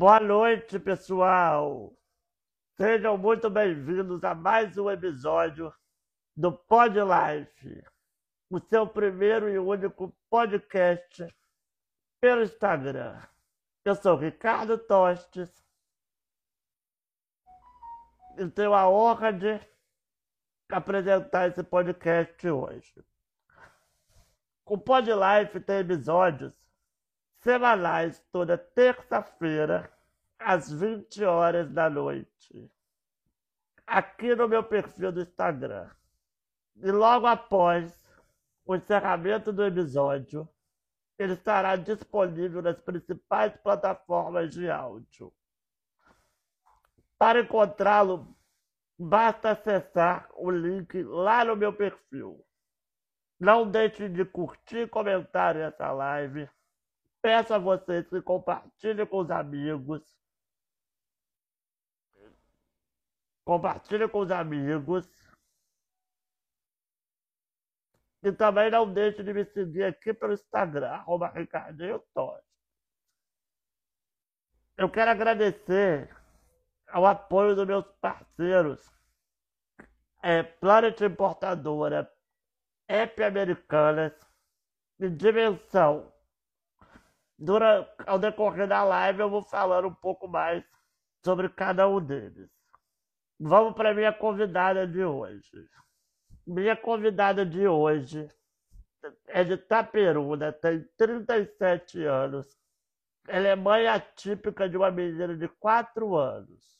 [0.00, 1.94] Boa noite, pessoal.
[2.78, 5.70] Sejam muito bem-vindos a mais um episódio
[6.34, 7.84] do Pod Life,
[8.48, 11.28] o seu primeiro e único podcast
[12.18, 13.20] pelo Instagram.
[13.84, 15.52] Eu sou Ricardo Tostes
[18.38, 19.60] e tenho a honra de
[20.72, 23.04] apresentar esse podcast hoje.
[24.64, 26.59] O Pod Life tem episódios
[27.42, 29.90] semanais toda terça-feira,
[30.38, 32.70] às 20 horas da noite,
[33.86, 35.90] aqui no meu perfil do Instagram.
[36.76, 37.92] E logo após
[38.64, 40.48] o encerramento do episódio,
[41.18, 45.32] ele estará disponível nas principais plataformas de áudio.
[47.18, 48.34] Para encontrá-lo,
[48.98, 52.42] basta acessar o link lá no meu perfil.
[53.38, 56.48] Não deixe de curtir e comentar essa live
[57.22, 60.02] Peço a vocês que compartilhem com os amigos.
[63.44, 65.06] Compartilhe com os amigos.
[68.22, 72.02] E também não deixe de me seguir aqui pelo Instagram, arroba Ricardinho.
[74.76, 76.14] Eu quero agradecer
[76.88, 78.90] ao apoio dos meus parceiros.
[80.22, 82.10] É, Planet Importadora,
[82.88, 84.12] App Americanas
[84.98, 86.12] e Dimensão
[87.40, 90.62] durante, ao decorrer da live eu vou falando um pouco mais
[91.24, 92.50] sobre cada um deles.
[93.38, 95.66] Vamos para minha convidada de hoje.
[96.46, 98.28] Minha convidada de hoje
[99.26, 102.58] é de Taperuna, tem 37 anos.
[103.26, 106.78] Ela é mãe atípica de uma menina de 4 anos.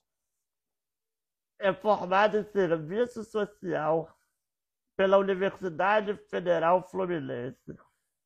[1.58, 4.14] É formada em serviço social
[4.96, 7.74] pela Universidade Federal Fluminense.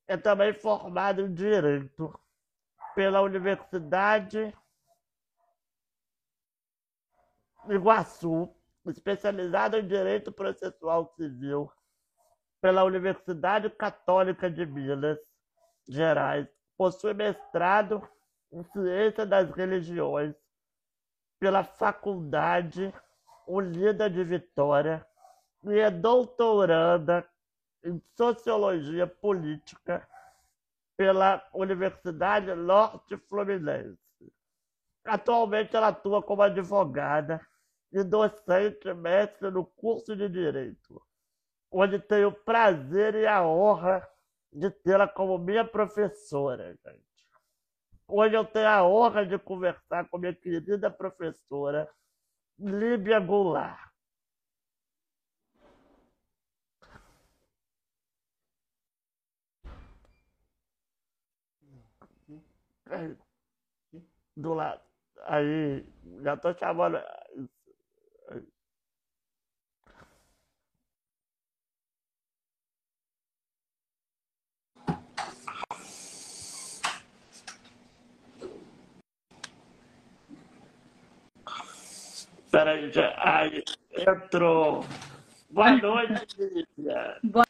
[0.08, 2.12] É também formada em Direito
[2.94, 4.56] pela Universidade
[7.68, 8.54] Iguaçu,
[8.86, 11.70] especializado em Direito Processual Civil
[12.60, 15.18] pela Universidade Católica de Minas
[15.88, 16.46] Gerais.
[16.76, 18.06] Possui mestrado
[18.52, 20.34] em Ciência das Religiões
[21.38, 22.92] pela Faculdade
[23.46, 25.06] Unida de Vitória
[25.64, 27.26] e é doutoranda
[27.84, 30.06] em Sociologia Política
[30.96, 33.98] pela Universidade Norte Fluminense.
[35.04, 37.40] Atualmente ela atua como advogada
[37.92, 41.02] e docente mestre no curso de Direito,
[41.70, 44.06] onde tenho o prazer e a honra
[44.52, 47.04] de tê-la como minha professora, gente.
[48.06, 51.88] Hoje eu tenho a honra de conversar com minha querida professora,
[52.58, 53.93] Líbia Goulart.
[64.36, 64.80] Do lado.
[65.26, 65.84] Aí,
[66.22, 66.98] já tô chamando.
[82.50, 83.14] Peraí, já.
[83.18, 84.84] Aí, entrou.
[85.50, 87.18] Boa noite, Lívia.
[87.22, 87.44] Boa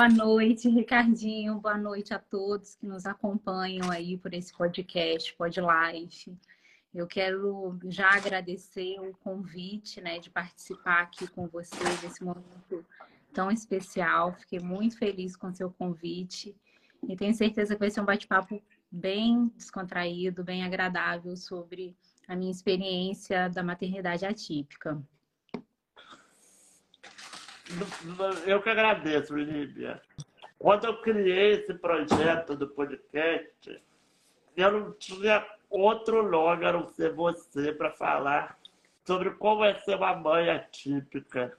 [0.00, 1.60] Boa noite, Ricardinho.
[1.60, 6.34] Boa noite a todos que nos acompanham aí por esse podcast, Pod Life.
[6.94, 12.82] Eu quero já agradecer o convite, né, de participar aqui com vocês nesse momento
[13.34, 14.32] tão especial.
[14.32, 16.56] Fiquei muito feliz com o seu convite
[17.06, 18.58] e tenho certeza que vai ser um bate-papo
[18.90, 21.94] bem descontraído, bem agradável sobre
[22.26, 24.98] a minha experiência da maternidade atípica.
[28.46, 30.00] Eu que agradeço, Líbia.
[30.58, 33.82] Quando eu criei esse projeto do podcast,
[34.56, 38.58] eu não tinha outro nome a não ser você para falar
[39.06, 41.56] sobre como é ser uma mãe atípica.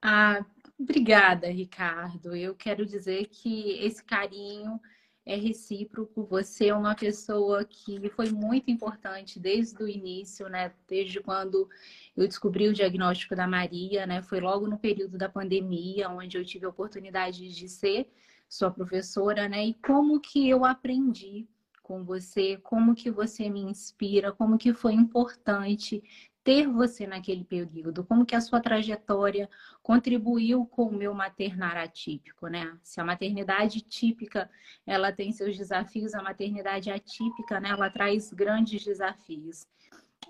[0.00, 0.44] Ah,
[0.78, 2.36] obrigada, Ricardo.
[2.36, 4.80] Eu quero dizer que esse carinho
[5.26, 6.24] é recíproco.
[6.24, 10.72] Você é uma pessoa que foi muito importante desde o início, né?
[10.86, 11.68] Desde quando
[12.16, 14.22] eu descobri o diagnóstico da Maria, né?
[14.22, 18.08] Foi logo no período da pandemia, onde eu tive a oportunidade de ser
[18.48, 19.66] sua professora, né?
[19.66, 21.44] E como que eu aprendi
[21.82, 26.02] com você, como que você me inspira, como que foi importante
[26.46, 29.50] ter você naquele período, como que a sua trajetória
[29.82, 32.78] contribuiu com o meu maternar atípico, né?
[32.84, 34.48] Se a maternidade típica,
[34.86, 39.66] ela tem seus desafios, a maternidade atípica, né, ela traz grandes desafios.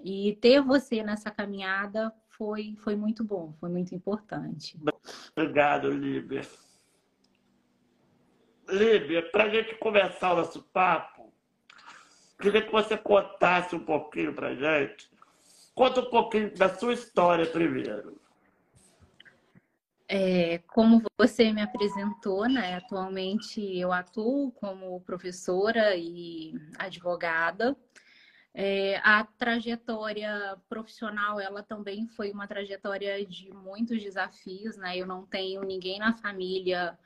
[0.02, 4.80] E ter você nessa caminhada foi, foi muito bom, foi muito importante.
[5.36, 6.40] Obrigado, Líbia.
[8.70, 11.30] Líbia, para a gente começar o nosso papo,
[12.40, 15.14] queria que você contasse um pouquinho para gente.
[15.76, 18.18] Conta um pouquinho da sua história primeiro.
[20.08, 22.76] É, como você me apresentou, né?
[22.76, 27.76] Atualmente eu atuo como professora e advogada.
[28.54, 34.96] É, a trajetória profissional, ela também foi uma trajetória de muitos desafios, né?
[34.96, 36.98] Eu não tenho ninguém na família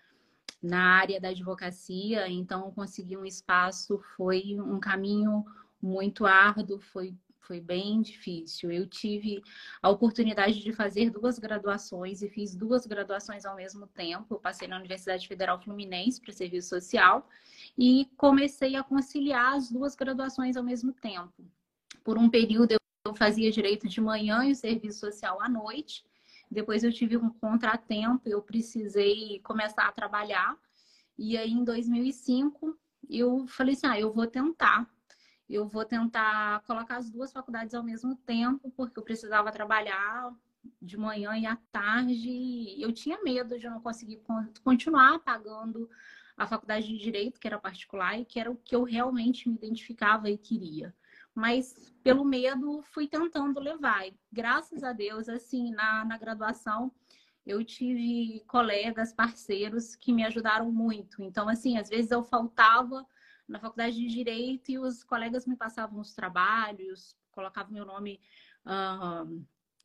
[0.62, 5.44] na área da advocacia, então conseguir um espaço foi um caminho
[5.82, 7.16] muito árduo, foi
[7.50, 8.70] foi bem difícil.
[8.70, 9.42] Eu tive
[9.82, 14.34] a oportunidade de fazer duas graduações e fiz duas graduações ao mesmo tempo.
[14.34, 17.28] Eu passei na Universidade Federal Fluminense para serviço social
[17.76, 21.44] e comecei a conciliar as duas graduações ao mesmo tempo.
[22.04, 26.04] Por um período eu fazia direito de manhã e o serviço social à noite.
[26.48, 30.56] Depois eu tive um contratempo, eu precisei começar a trabalhar.
[31.18, 34.88] E aí em 2005 eu falei assim: "Ah, eu vou tentar
[35.54, 40.32] eu vou tentar colocar as duas faculdades ao mesmo tempo, porque eu precisava trabalhar
[40.80, 42.80] de manhã e à tarde.
[42.80, 44.22] Eu tinha medo de não conseguir
[44.62, 45.90] continuar pagando
[46.36, 49.56] a faculdade de direito, que era particular e que era o que eu realmente me
[49.56, 50.94] identificava e queria.
[51.34, 54.06] Mas pelo medo fui tentando levar.
[54.06, 56.92] E, graças a Deus, assim, na, na graduação
[57.46, 61.22] eu tive colegas, parceiros que me ajudaram muito.
[61.22, 63.04] Então, assim, às vezes eu faltava
[63.50, 68.20] na faculdade de Direito e os colegas me passavam os trabalhos, colocavam meu nome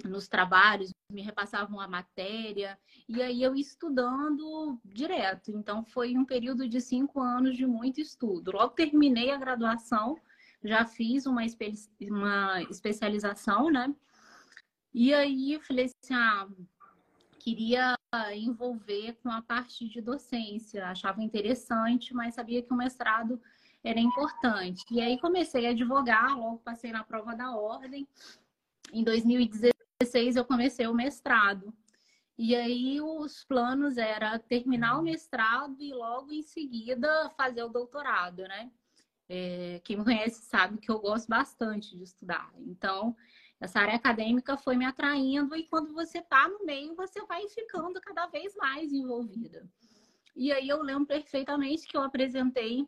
[0.03, 2.77] nos trabalhos, me repassavam a matéria,
[3.07, 5.51] e aí eu estudando direto.
[5.51, 8.51] Então, foi um período de cinco anos de muito estudo.
[8.51, 10.17] Logo terminei a graduação,
[10.63, 13.93] já fiz uma, espe uma especialização, né?
[14.93, 16.47] E aí falei assim, ah,
[17.39, 17.95] queria
[18.33, 23.41] envolver com a parte de docência, achava interessante, mas sabia que o mestrado
[23.85, 24.83] era importante.
[24.89, 28.07] E aí comecei a advogar, logo passei na prova da ordem.
[28.91, 31.71] Em 2016 eu comecei o mestrado.
[32.37, 38.41] E aí os planos era terminar o mestrado e logo em seguida fazer o doutorado,
[38.43, 38.71] né?
[39.29, 42.51] É, quem me conhece sabe que eu gosto bastante de estudar.
[42.57, 43.15] Então,
[43.59, 48.01] essa área acadêmica foi me atraindo e quando você está no meio, você vai ficando
[48.01, 49.67] cada vez mais envolvida.
[50.35, 52.85] E aí eu lembro perfeitamente que eu apresentei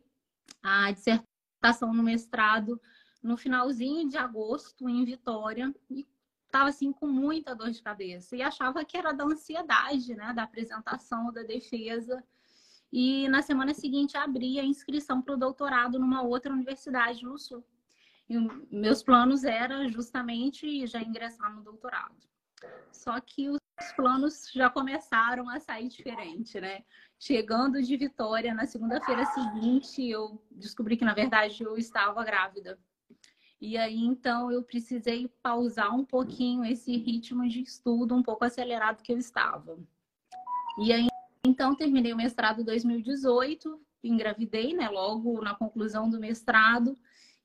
[0.62, 2.80] a dissertação no mestrado
[3.22, 6.08] no finalzinho de agosto, em Vitória, e
[6.46, 10.44] estava assim com muita dor de cabeça e achava que era da ansiedade, né, da
[10.44, 12.24] apresentação, da defesa.
[12.92, 17.66] E na semana seguinte abri a inscrição para o doutorado numa outra universidade no Sul.
[18.30, 18.38] E
[18.72, 22.16] meus planos eram justamente já ingressar no doutorado.
[22.92, 23.60] Só que os
[23.96, 26.84] planos já começaram a sair diferente, né?
[27.20, 32.80] Chegando de Vitória, na segunda-feira seguinte, eu descobri que, na verdade, eu estava grávida.
[33.60, 39.02] E aí, então, eu precisei pausar um pouquinho esse ritmo de estudo um pouco acelerado
[39.02, 39.80] que eu estava.
[40.80, 41.08] E aí,
[41.44, 44.88] então, terminei o mestrado em 2018, engravidei, né?
[44.88, 46.96] Logo na conclusão do mestrado,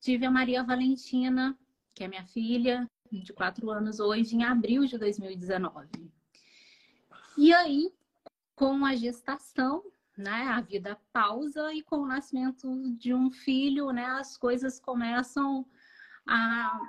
[0.00, 1.58] tive a Maria Valentina,
[1.94, 5.88] que é minha filha, de quatro anos hoje, em abril de 2019.
[7.38, 7.90] E aí,
[8.62, 9.82] com a gestação,
[10.16, 15.66] né, a vida pausa e com o nascimento de um filho, né, as coisas começam
[16.24, 16.80] a,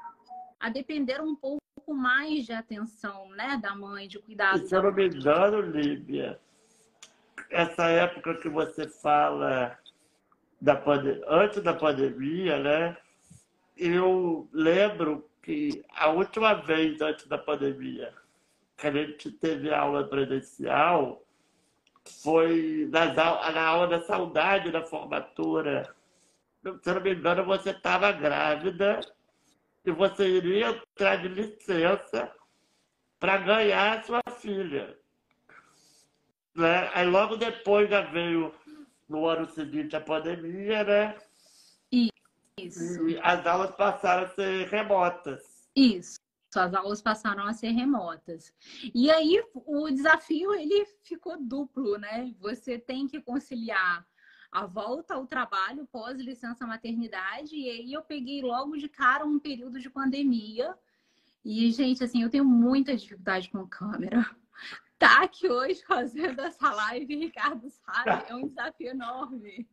[0.60, 4.60] a depender um pouco mais de atenção, né, da mãe, de cuidado.
[4.68, 6.40] Se eu não me engano, Lívia,
[7.50, 9.76] essa época que você fala
[10.62, 11.24] da pande...
[11.28, 12.98] antes da pandemia, né,
[13.76, 18.14] eu lembro que a última vez antes da pandemia
[18.78, 21.24] que a gente teve aula presencial,
[22.06, 25.94] foi nas, na aula da saudade da formatura.
[26.82, 29.00] Se eu não me engano, você estava grávida
[29.86, 32.32] e você iria entrar de licença
[33.20, 34.98] para ganhar a sua filha.
[36.56, 36.90] Né?
[36.94, 38.54] Aí logo depois já veio,
[39.10, 41.18] no ano seguinte, a pandemia, né?
[42.58, 43.10] Isso.
[43.10, 45.68] E as aulas passaram a ser remotas.
[45.76, 46.23] Isso
[46.60, 48.54] as aulas passaram a ser remotas.
[48.94, 52.34] E aí o desafio ele ficou duplo, né?
[52.40, 54.06] Você tem que conciliar
[54.52, 59.40] a volta ao trabalho pós licença maternidade e aí eu peguei logo de cara um
[59.40, 60.78] período de pandemia.
[61.44, 64.26] E gente, assim, eu tenho muita dificuldade com câmera.
[64.98, 69.68] Tá aqui hoje fazendo essa live, Ricardo sabe, é um desafio enorme.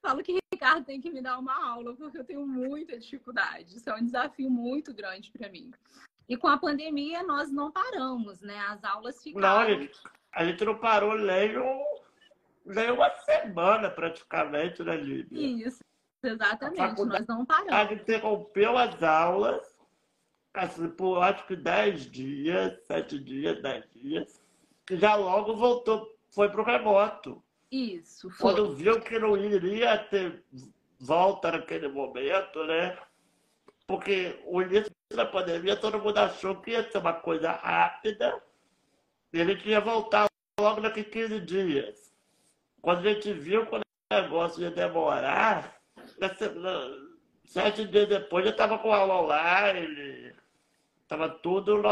[0.00, 3.76] Falo que Ricardo tem que me dar uma aula, porque eu tenho muita dificuldade.
[3.76, 5.70] Isso é um desafio muito grande para mim.
[6.28, 8.58] E com a pandemia, nós não paramos, né?
[8.68, 9.48] As aulas ficaram.
[9.48, 9.88] Não,
[10.32, 11.84] a gente, não parou nem um,
[12.66, 15.66] nem uma semana praticamente, né, Líbia?
[15.66, 15.82] Isso,
[16.22, 17.02] exatamente.
[17.04, 17.72] Nós não paramos.
[17.72, 19.80] A gente interrompeu as aulas,
[20.52, 24.42] assim, por acho que 10 dias, 7 dias, 10 dias,
[24.90, 27.42] e já logo voltou, foi para o remoto.
[27.70, 28.52] Isso, foi.
[28.52, 30.42] Quando viu que não iria ter
[30.98, 32.98] volta naquele momento, né?
[33.86, 38.42] Porque o início da pandemia todo mundo achou que ia ser uma coisa rápida
[39.32, 40.28] e ele tinha voltado
[40.60, 42.12] logo daqui 15 dias.
[42.82, 45.80] Quando a gente viu que o negócio ia demorar,
[47.44, 50.34] sete dias depois já estava com aula online,
[51.02, 51.82] estava tudo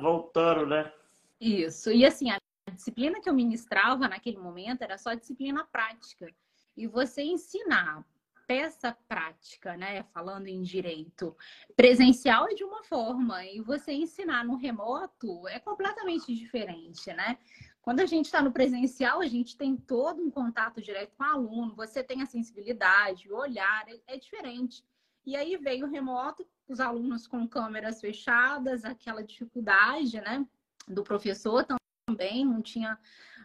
[0.00, 0.92] voltando, né?
[1.40, 1.90] Isso.
[1.90, 2.38] E assim, a
[2.70, 6.32] disciplina que eu ministrava naquele momento era só disciplina prática.
[6.76, 8.04] E você ensinar
[8.46, 10.02] peça prática, né?
[10.12, 11.36] Falando em direito,
[11.76, 17.38] presencial é de uma forma e você ensinar no remoto é completamente diferente, né?
[17.80, 21.26] Quando a gente está no presencial, a gente tem todo um contato direto com o
[21.26, 24.84] aluno, você tem a sensibilidade, o olhar, é, é diferente.
[25.26, 30.46] E aí veio o remoto, os alunos com câmeras fechadas, aquela dificuldade, né?
[30.86, 31.64] Do professor
[32.06, 32.98] também, não tinha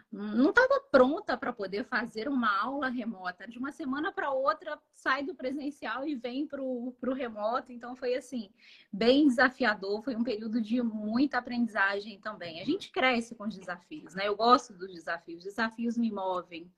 [0.09, 3.45] não estava pronta para poder fazer uma aula remota.
[3.45, 7.73] De uma semana para outra, sai do presencial e vem para o remoto.
[7.73, 8.49] Então, foi assim,
[8.91, 10.01] bem desafiador.
[10.01, 12.61] Foi um período de muita aprendizagem também.
[12.61, 14.27] A gente cresce com os desafios, né?
[14.27, 15.39] Eu gosto dos desafios.
[15.39, 16.71] Os desafios me movem.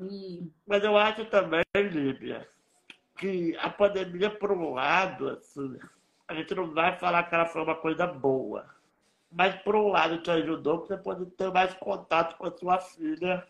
[0.00, 0.42] E...
[0.66, 2.48] Mas eu acho também, Líbia,
[3.16, 5.78] que a pandemia, por um lado, assim,
[6.26, 8.77] a gente não vai falar que ela foi uma coisa boa
[9.30, 12.78] mas por um lado te ajudou, porque você pode ter mais contato com a sua
[12.78, 13.46] filha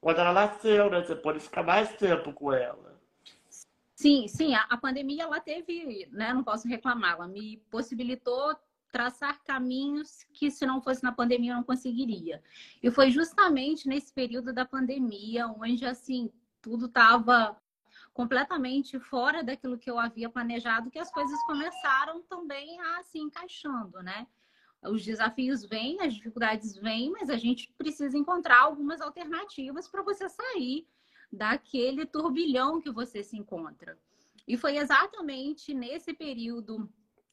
[0.00, 1.02] quando ela nasceu, né?
[1.02, 2.98] Você pode ficar mais tempo com ela.
[3.94, 6.32] Sim, sim, a, a pandemia ela teve, né?
[6.32, 8.54] Não posso reclamar, ela me possibilitou
[8.90, 12.42] traçar caminhos que se não fosse na pandemia eu não conseguiria.
[12.82, 17.56] E foi justamente nesse período da pandemia onde assim tudo estava
[18.14, 24.02] completamente fora daquilo que eu havia planejado que as coisas começaram também a se encaixando,
[24.02, 24.26] né?
[24.82, 30.28] Os desafios vêm, as dificuldades vêm, mas a gente precisa encontrar algumas alternativas para você
[30.28, 30.86] sair
[31.32, 33.98] daquele turbilhão que você se encontra.
[34.46, 36.88] E foi exatamente nesse período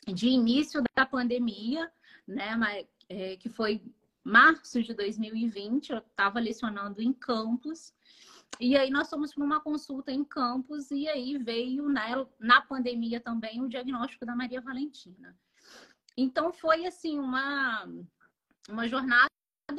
[0.07, 1.91] de início da pandemia,
[2.27, 3.81] né, é, que foi
[4.23, 7.93] março de 2020, eu estava lecionando em campus,
[8.59, 13.19] e aí nós fomos para uma consulta em campus, e aí veio né, na pandemia
[13.19, 15.37] também o diagnóstico da Maria Valentina.
[16.17, 17.87] Então foi assim uma
[18.69, 19.29] uma jornada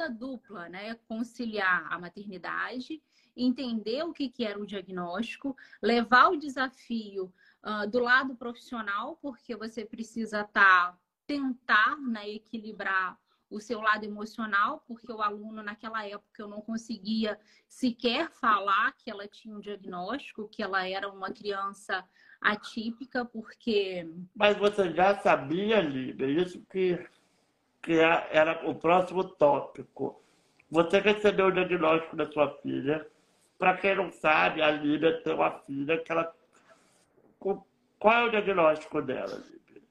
[0.09, 0.95] dupla, né?
[1.07, 3.01] Conciliar a maternidade,
[3.35, 9.55] entender o que, que era o diagnóstico, levar o desafio uh, do lado profissional, porque
[9.55, 13.17] você precisa tá, tentar né, equilibrar
[13.49, 19.09] o seu lado emocional, porque o aluno naquela época eu não conseguia sequer falar que
[19.09, 22.03] ela tinha um diagnóstico, que ela era uma criança
[22.41, 24.07] atípica, porque.
[24.35, 26.97] Mas você já sabia, Líbia, isso que,
[27.81, 30.21] que era o próximo tópico.
[30.69, 33.07] Você recebeu o diagnóstico da sua filha.
[33.57, 36.33] Para quem não sabe, a Líbia tem uma filha que ela.
[37.39, 39.81] Qual é o diagnóstico dela, Líbia?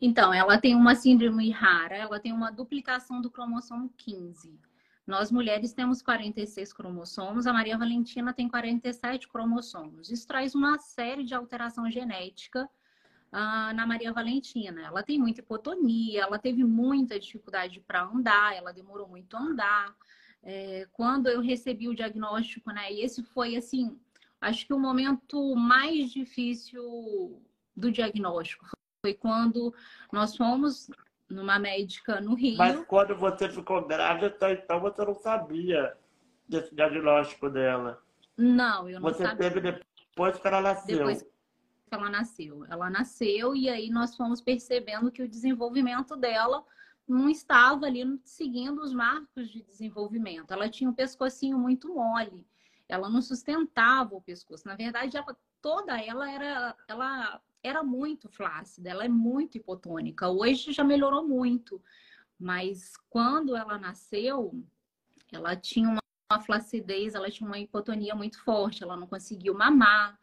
[0.00, 4.58] Então, ela tem uma síndrome rara, ela tem uma duplicação do cromossomo 15.
[5.12, 10.10] Nós mulheres temos 46 cromossomos, a Maria Valentina tem 47 cromossomos.
[10.10, 12.64] Isso traz uma série de alteração genética
[13.30, 14.86] uh, na Maria Valentina.
[14.86, 19.94] Ela tem muita hipotonia, ela teve muita dificuldade para andar, ela demorou muito a andar.
[20.42, 22.90] É, quando eu recebi o diagnóstico, né?
[22.90, 24.00] E esse foi assim,
[24.40, 27.38] acho que o momento mais difícil
[27.76, 28.64] do diagnóstico
[29.04, 29.74] foi quando
[30.10, 30.88] nós fomos
[31.32, 32.58] numa médica no Rio.
[32.58, 35.96] Mas quando você ficou grávida, então você não sabia
[36.48, 38.02] desse diagnóstico dela?
[38.36, 39.50] Não, eu não você sabia.
[39.50, 40.98] Você teve depois que ela nasceu?
[40.98, 41.28] Depois que
[41.90, 42.64] ela nasceu.
[42.68, 46.64] Ela nasceu e aí nós fomos percebendo que o desenvolvimento dela
[47.06, 50.52] não estava ali seguindo os marcos de desenvolvimento.
[50.52, 52.46] Ela tinha um pescocinho muito mole.
[52.88, 54.66] Ela não sustentava o pescoço.
[54.66, 60.28] Na verdade, ela, toda ela era, ela era muito flácida, ela é muito hipotônica.
[60.28, 61.80] Hoje já melhorou muito,
[62.38, 64.52] mas quando ela nasceu,
[65.30, 66.00] ela tinha uma,
[66.30, 70.18] uma flacidez, ela tinha uma hipotonia muito forte, ela não conseguiu mamar.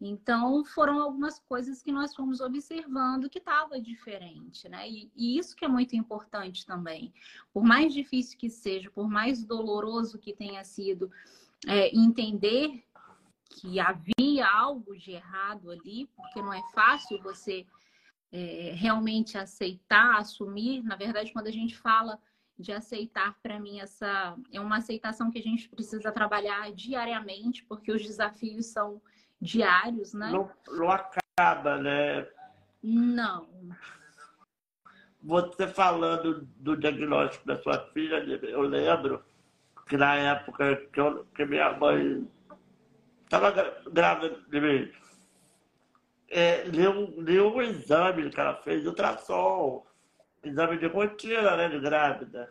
[0.00, 4.88] Então, foram algumas coisas que nós fomos observando que estava diferente, né?
[4.88, 7.12] E, e, isso que é muito importante também.
[7.52, 11.12] Por mais difícil que seja, por mais doloroso que tenha sido
[11.66, 12.82] é, entender
[13.50, 17.66] que havia algo de errado ali, porque não é fácil você
[18.32, 20.82] é, realmente aceitar, assumir.
[20.82, 22.18] Na verdade, quando a gente fala
[22.58, 27.90] de aceitar para mim essa é uma aceitação que a gente precisa trabalhar diariamente, porque
[27.90, 29.00] os desafios são
[29.40, 30.30] diários, né?
[30.30, 32.28] Não, não acaba, né?
[32.82, 33.48] Não.
[35.22, 39.22] Você falando do diagnóstico da sua filha, eu lembro
[39.86, 42.26] que na época que, eu, que minha mãe
[43.30, 43.52] estava
[43.92, 44.92] grávida de mim,
[46.28, 49.86] é, deu, deu um exame que ela fez, ultrassom,
[50.42, 52.50] exame de rotina, né, de grávida.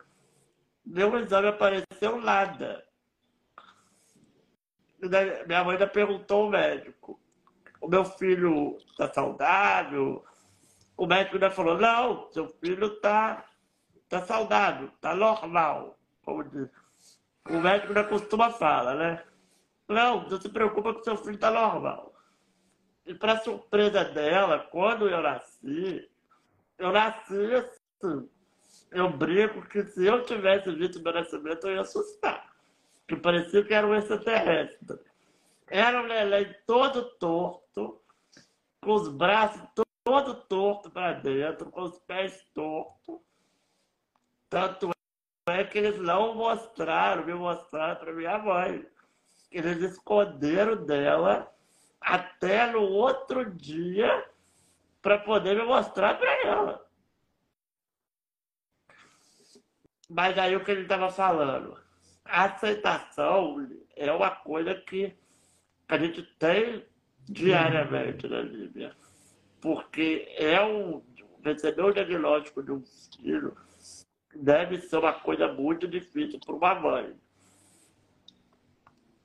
[0.86, 2.86] Deu um exame, apareceu nada.
[5.01, 7.19] Daí, minha mãe ainda perguntou ao médico,
[7.81, 10.24] o meu filho está saudável?
[10.95, 13.45] O médico ainda falou, não, seu filho está
[14.07, 16.69] tá saudável, está normal, como diz.
[17.50, 19.24] O médico ainda costuma falar, né?
[19.89, 22.13] Não, não se preocupa que seu filho está normal.
[23.08, 26.08] E para surpresa dela, quando eu nasci,
[26.77, 28.29] eu nasci assim.
[28.91, 32.53] Eu brinco que se eu tivesse visto meu nascimento, eu ia assustar.
[33.08, 35.00] Que parecia que era um extraterrestre.
[35.67, 38.00] Era um neném todo torto,
[38.84, 39.62] com os braços
[40.03, 43.19] todo torto para dentro, com os pés tortos.
[44.50, 44.91] Tanto
[45.48, 48.86] é que eles não mostraram, me mostraram para minha mãe.
[49.51, 51.51] Eles esconderam dela
[52.00, 54.25] até no outro dia
[55.01, 56.89] para poder me mostrar para ela.
[60.10, 61.77] Mas aí o que ele estava falando,
[62.25, 65.15] a aceitação é uma coisa que
[65.88, 66.86] a gente tem
[67.25, 68.96] diariamente na Líbia.
[69.62, 71.03] Porque é um.
[71.41, 73.56] Receber o diagnóstico de um filho
[74.36, 77.15] deve ser uma coisa muito difícil para uma mãe.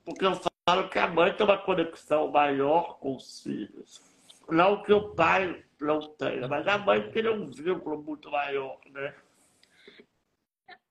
[0.05, 4.01] Porque eu falo que a mãe tem uma conexão maior com os filhos.
[4.47, 9.15] Não que o pai não tenha, mas a mãe tem um vínculo muito maior, né?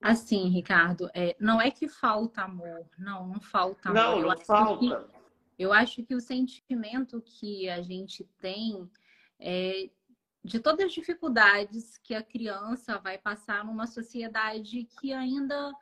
[0.01, 4.03] Assim, Ricardo, é, não é que falta amor, não, não falta amor.
[4.03, 5.07] Não, não falta.
[5.07, 5.15] Que,
[5.59, 8.91] eu acho que o sentimento que a gente tem
[9.39, 9.89] é
[10.45, 15.73] de todas as dificuldades que a criança vai passar numa sociedade que ainda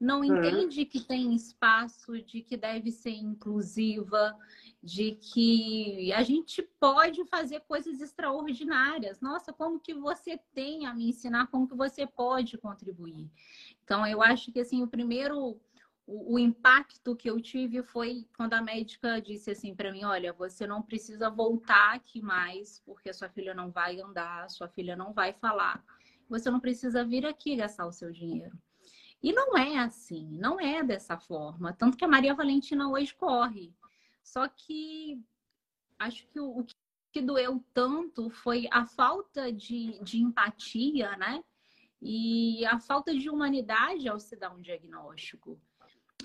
[0.00, 4.34] não entende que tem espaço, de que deve ser inclusiva,
[4.82, 9.20] de que a gente pode fazer coisas extraordinárias.
[9.20, 13.30] Nossa, como que você tem a me ensinar, como que você pode contribuir.
[13.84, 15.60] Então, eu acho que assim, o primeiro
[16.06, 20.32] o, o impacto que eu tive foi quando a médica disse assim para mim, olha,
[20.32, 25.12] você não precisa voltar aqui mais, porque sua filha não vai andar, sua filha não
[25.12, 25.84] vai falar.
[26.28, 28.58] Você não precisa vir aqui gastar o seu dinheiro.
[29.22, 31.72] E não é assim, não é dessa forma.
[31.72, 33.74] Tanto que a Maria Valentina hoje corre.
[34.22, 35.22] Só que
[35.98, 36.64] acho que o,
[37.12, 41.44] que doeu tanto foi a falta de, de empatia, né?
[42.00, 45.60] E a falta de humanidade ao se dar um diagnóstico.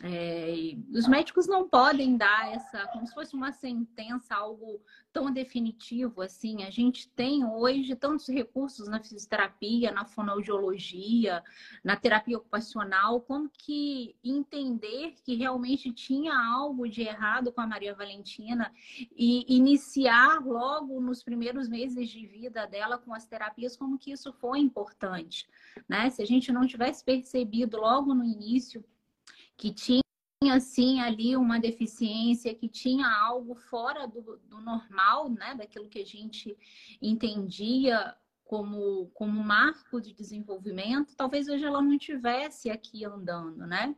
[0.03, 4.81] É, os médicos não podem dar essa, como se fosse uma sentença, algo
[5.13, 6.63] tão definitivo assim.
[6.63, 11.41] A gente tem hoje tantos recursos na fisioterapia, na fonoaudiologia,
[11.83, 17.95] na terapia ocupacional, como que entender que realmente tinha algo de errado com a Maria
[17.95, 18.71] Valentina
[19.15, 24.33] e iniciar logo nos primeiros meses de vida dela com as terapias, como que isso
[24.33, 25.47] foi importante,
[25.87, 26.09] né?
[26.09, 28.83] Se a gente não tivesse percebido logo no início
[29.57, 30.01] que tinha
[30.59, 36.05] sim ali uma deficiência, que tinha algo fora do, do normal, né, daquilo que a
[36.05, 36.57] gente
[37.01, 38.15] entendia
[38.45, 43.95] como, como marco de desenvolvimento, talvez hoje ela não tivesse aqui andando, né?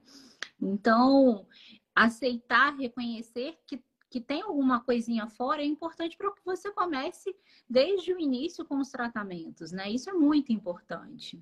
[0.59, 1.45] Então,
[1.93, 7.35] aceitar, reconhecer que, que tem alguma coisinha fora é importante para que você comece
[7.69, 9.89] desde o início com os tratamentos, né?
[9.91, 11.41] Isso é muito importante.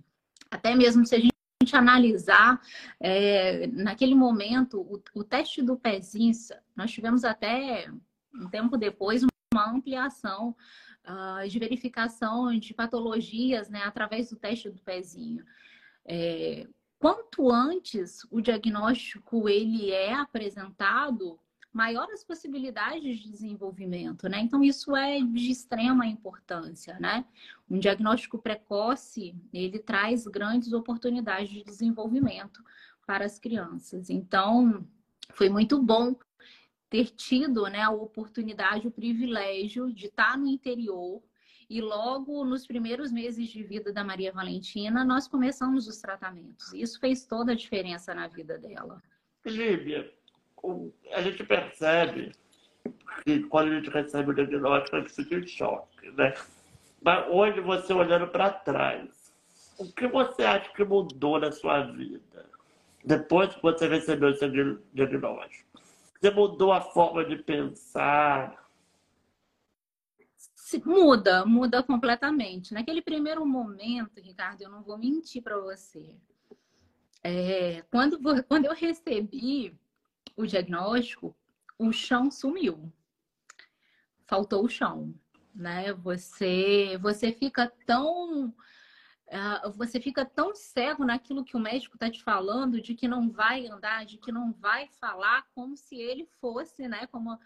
[0.49, 1.34] Até mesmo se a gente
[1.65, 2.61] gente analisar
[2.99, 6.31] é, naquele momento o, o, teste do pezinho,
[6.75, 7.91] nós tivemos até
[8.33, 10.55] um tempo depois uma ampliação
[11.05, 15.43] uh, de verificação de patologias né, através do teste do pezinho.
[16.05, 16.67] É,
[16.99, 21.39] quanto antes o diagnóstico ele é apresentado,
[21.75, 24.39] maior as possibilidades de desenvolvimento, né?
[24.39, 27.25] Então isso é de extrema importância, né?
[27.69, 32.63] Um diagnóstico precoce, ele traz grandes oportunidades de desenvolvimento
[33.05, 34.09] para as crianças.
[34.09, 34.87] Então,
[35.31, 36.15] foi muito bom
[36.89, 41.21] ter tido, né, a oportunidade, o privilégio de estar no interior
[41.69, 46.71] e logo nos primeiros meses de vida da Maria Valentina, nós começamos os tratamentos.
[46.73, 49.03] Isso fez toda a diferença na vida dela.
[49.45, 50.09] Lívia,
[51.13, 52.31] a gente percebe
[53.23, 56.33] que quando a gente recebe o diagnóstico, a gente fica em choque, né?
[57.01, 59.33] Mas hoje, você olhando para trás,
[59.77, 62.45] o que você acha que mudou na sua vida?
[63.03, 64.47] Depois que você recebeu esse
[64.93, 65.79] diagnóstico.
[66.19, 68.65] Você mudou a forma de pensar?
[70.83, 72.73] Muda, muda completamente.
[72.73, 76.15] Naquele primeiro momento, Ricardo, eu não vou mentir para você.
[77.23, 79.77] É, quando, quando eu recebi
[80.35, 81.35] o diagnóstico,
[81.77, 82.91] o chão sumiu.
[84.25, 85.13] Faltou o chão,
[85.53, 85.93] né?
[85.93, 92.23] Você, você fica tão uh, você fica tão cego naquilo que o médico está te
[92.23, 96.87] falando, de que não vai andar, de que não vai falar, como se ele fosse,
[96.87, 97.07] né?
[97.07, 97.37] Como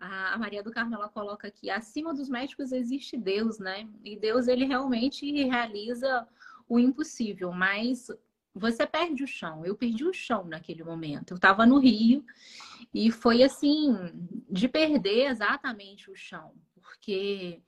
[0.00, 3.88] a Maria do Carmo ela coloca aqui, acima dos médicos existe Deus, né?
[4.04, 6.26] E Deus ele realmente realiza
[6.68, 8.08] o impossível, mas
[8.58, 9.64] você perde o chão.
[9.64, 11.32] Eu perdi o chão naquele momento.
[11.32, 12.24] Eu estava no Rio
[12.92, 13.94] e foi assim,
[14.50, 17.62] de perder exatamente o chão, porque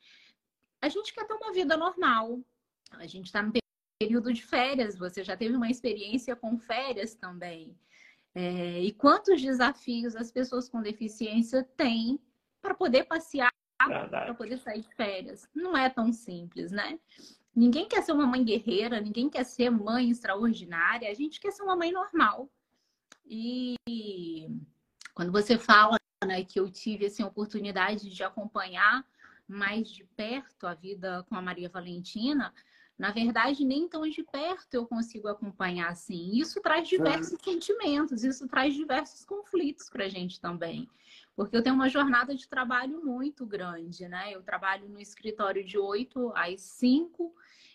[0.80, 2.40] a gente quer ter uma vida normal.
[2.92, 3.52] A gente está no
[4.00, 7.76] período de férias, você já teve uma experiência com férias também.
[8.34, 12.18] É, e quantos desafios as pessoas com deficiência têm
[12.62, 15.48] para poder passear, para poder sair de férias?
[15.54, 16.98] Não é tão simples, né?
[17.60, 21.62] Ninguém quer ser uma mãe guerreira, ninguém quer ser mãe extraordinária, a gente quer ser
[21.62, 22.50] uma mãe normal.
[23.26, 23.76] E
[25.12, 29.06] quando você fala né, que eu tive assim, a oportunidade de acompanhar
[29.46, 32.50] mais de perto a vida com a Maria Valentina,
[32.98, 36.30] na verdade, nem tão de perto eu consigo acompanhar assim.
[36.32, 37.44] Isso traz diversos é.
[37.44, 40.88] sentimentos, isso traz diversos conflitos para a gente também.
[41.36, 44.34] Porque eu tenho uma jornada de trabalho muito grande, né?
[44.34, 47.34] Eu trabalho no escritório de 8 às 5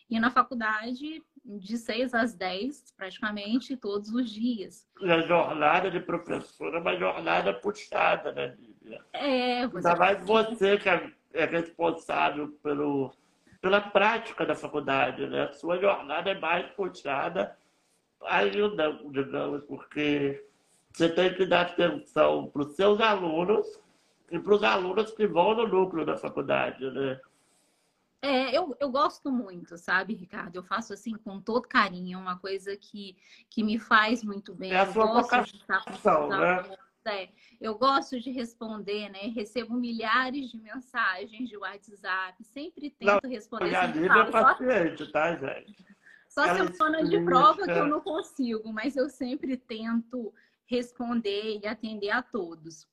[0.10, 4.88] e na faculdade de 6 às 10, praticamente todos os dias.
[5.02, 9.02] A jornada de professora é uma jornada puxada, né, Lívia?
[9.13, 9.88] É, você...
[9.88, 13.13] Ainda mais você que é, é responsável pelo
[13.62, 15.46] pela prática da faculdade, né?
[15.46, 17.58] A sua jornada é mais puxada
[18.22, 20.46] ainda, digamos, porque
[20.94, 23.65] você tem que dar atenção para os seus alunos
[24.32, 27.20] e para os alunos que vão no núcleo da faculdade, né?
[28.21, 30.56] É, eu, eu gosto muito, sabe, Ricardo?
[30.56, 33.15] Eu faço assim com todo carinho, é uma coisa que,
[33.49, 34.71] que me faz muito bem.
[34.71, 36.78] É a sua vocação, né?
[37.08, 37.30] É,
[37.62, 39.28] eu gosto de responder, né?
[39.28, 43.65] Recebo milhares de mensagens de WhatsApp, sempre tento não, responder.
[43.65, 45.86] Minha amiga é paciente, tá, gente?
[46.28, 50.34] Só Ela semana de prova que eu não consigo, mas eu sempre tento
[50.65, 52.88] responder e atender a todos.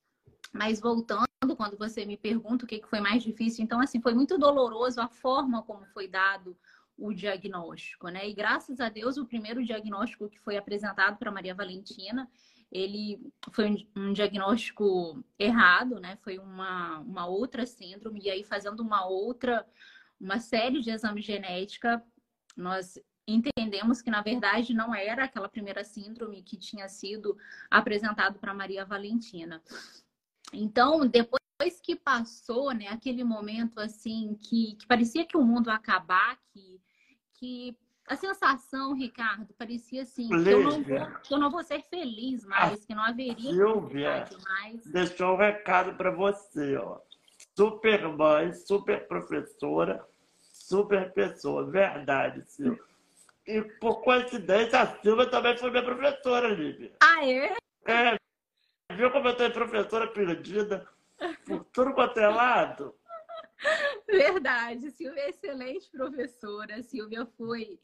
[0.53, 1.27] Mas voltando,
[1.57, 5.09] quando você me pergunta o que foi mais difícil, então, assim, foi muito doloroso a
[5.09, 6.57] forma como foi dado
[6.97, 8.29] o diagnóstico, né?
[8.29, 12.31] E graças a Deus, o primeiro diagnóstico que foi apresentado para Maria Valentina,
[12.71, 16.17] ele foi um diagnóstico errado, né?
[16.23, 19.67] Foi uma, uma outra síndrome, e aí fazendo uma outra,
[20.21, 22.03] uma série de exames genética,
[22.57, 27.37] nós entendemos que na verdade não era aquela primeira síndrome que tinha sido
[27.71, 29.63] apresentado para Maria Valentina.
[30.53, 31.43] Então, depois
[31.83, 36.81] que passou, né, aquele momento assim que, que parecia que o mundo ia acabar, que,
[37.35, 42.45] que a sensação, Ricardo, parecia assim, que eu, não vou, eu não vou ser feliz
[42.45, 44.85] mais, que não haveria Silvia, mais.
[44.87, 46.99] Deixou um recado para você, ó.
[47.57, 50.05] Super mãe, super professora,
[50.53, 51.71] super pessoa.
[51.71, 52.83] Verdade, Silvia.
[53.47, 56.93] E por coincidência, a Silvia também foi minha professora, Lívia.
[57.01, 57.57] Ah, é?
[57.87, 58.22] É.
[58.97, 60.87] Viu como eu tenho professora perdida?
[61.47, 62.95] Por tudo quanto é lado?
[64.07, 64.91] Verdade.
[64.91, 66.83] Silvia é excelente professora.
[66.83, 67.79] Silvia foi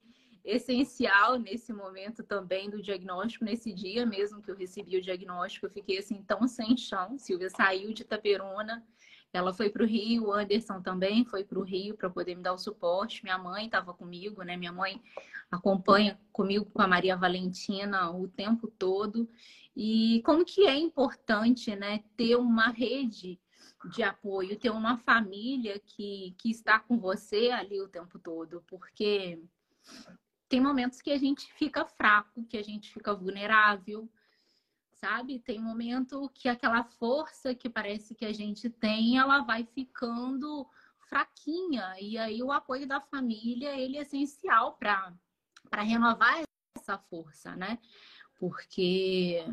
[0.45, 3.45] essencial nesse momento também do diagnóstico.
[3.45, 7.19] Nesse dia mesmo que eu recebi o diagnóstico, eu fiquei assim tão sem chão.
[7.19, 8.85] Silvia saiu de Itaperuna
[9.33, 12.43] ela foi para o Rio, o Anderson também foi para o Rio para poder me
[12.43, 13.23] dar o suporte.
[13.23, 14.57] Minha mãe estava comigo, né?
[14.57, 15.03] Minha mãe
[15.51, 19.29] acompanha comigo com a Maria Valentina o tempo todo.
[19.81, 23.41] E como que é importante, né, ter uma rede
[23.95, 29.41] de apoio, ter uma família que, que está com você ali o tempo todo, porque
[30.49, 34.11] tem momentos que a gente fica fraco, que a gente fica vulnerável,
[34.95, 35.39] sabe?
[35.39, 40.69] Tem momento que aquela força que parece que a gente tem, ela vai ficando
[41.09, 41.95] fraquinha.
[42.01, 46.43] E aí o apoio da família, ele é essencial para renovar
[46.77, 47.79] essa força, né?
[48.39, 49.45] Porque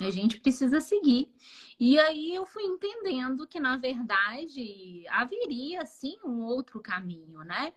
[0.00, 1.32] a gente precisa seguir.
[1.80, 7.72] E aí eu fui entendendo que, na verdade, haveria sim um outro caminho, né?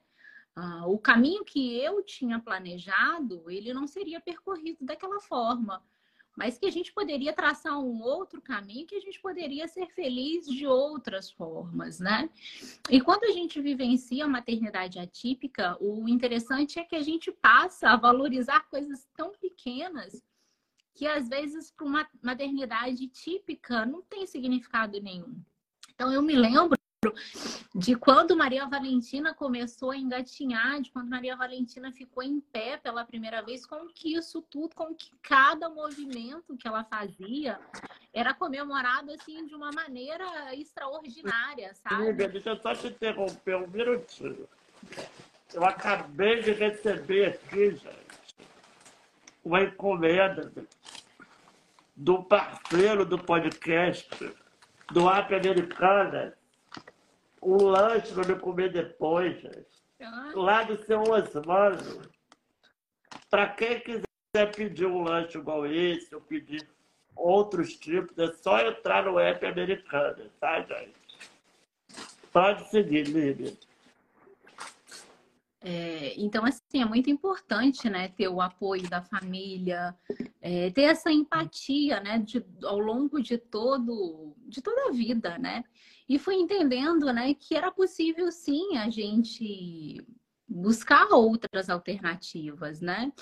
[0.55, 5.81] Ah, o caminho que eu tinha planejado, ele não seria percorrido daquela forma
[6.35, 10.47] mas que a gente poderia traçar um outro caminho, que a gente poderia ser feliz
[10.47, 12.29] de outras formas, né?
[12.89, 17.89] E quando a gente vivencia a maternidade atípica, o interessante é que a gente passa
[17.89, 20.23] a valorizar coisas tão pequenas
[20.93, 25.35] que às vezes para uma maternidade típica não tem significado nenhum.
[25.93, 26.77] Então eu me lembro
[27.73, 33.03] de quando Maria Valentina começou a engatinhar, de quando Maria Valentina ficou em pé pela
[33.03, 37.59] primeira vez, como que isso tudo, como que cada movimento que ela fazia
[38.13, 42.05] era comemorado assim de uma maneira extraordinária, sabe?
[42.05, 44.47] Lívia, deixa eu só te interromper um minutinho.
[45.53, 48.35] Eu acabei de receber aqui, gente,
[49.43, 50.51] uma encomenda
[52.01, 54.09] do parceiro do podcast,
[54.91, 56.35] do App Americana,
[57.39, 59.37] um lanche para me comer depois,
[60.33, 62.01] Lá do seu Osmano.
[63.29, 66.67] Para quem quiser pedir um lanche igual esse, ou pedir
[67.15, 70.95] outros tipos, é só entrar no app americano, tá, gente?
[72.33, 73.53] Pode seguir, Lívia.
[75.63, 79.95] É, então, assim, é muito importante, né, ter o apoio da família,
[80.41, 85.63] é, ter essa empatia, né, de, ao longo de todo, de toda a vida, né?
[86.09, 90.03] E fui entendendo, né, que era possível, sim, a gente
[90.47, 93.13] buscar outras alternativas, né?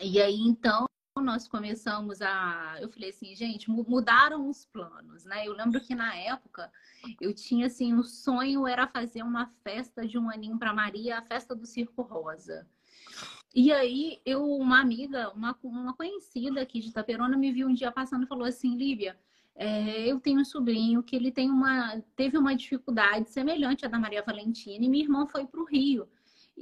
[0.00, 0.86] E aí, então,
[1.22, 2.76] nós começamos a.
[2.80, 5.46] Eu falei assim, gente, mudaram os planos, né?
[5.46, 6.70] Eu lembro que na época
[7.20, 11.22] eu tinha assim, o sonho era fazer uma festa de um aninho para Maria, a
[11.22, 12.66] festa do Circo Rosa.
[13.54, 17.92] E aí, eu, uma amiga, uma, uma conhecida aqui de Itaperona, me viu um dia
[17.92, 19.18] passando e falou assim: Lívia,
[19.54, 23.98] é, eu tenho um sobrinho que ele tem uma, teve uma dificuldade semelhante à da
[23.98, 26.08] Maria Valentina, e minha irmã foi para o Rio.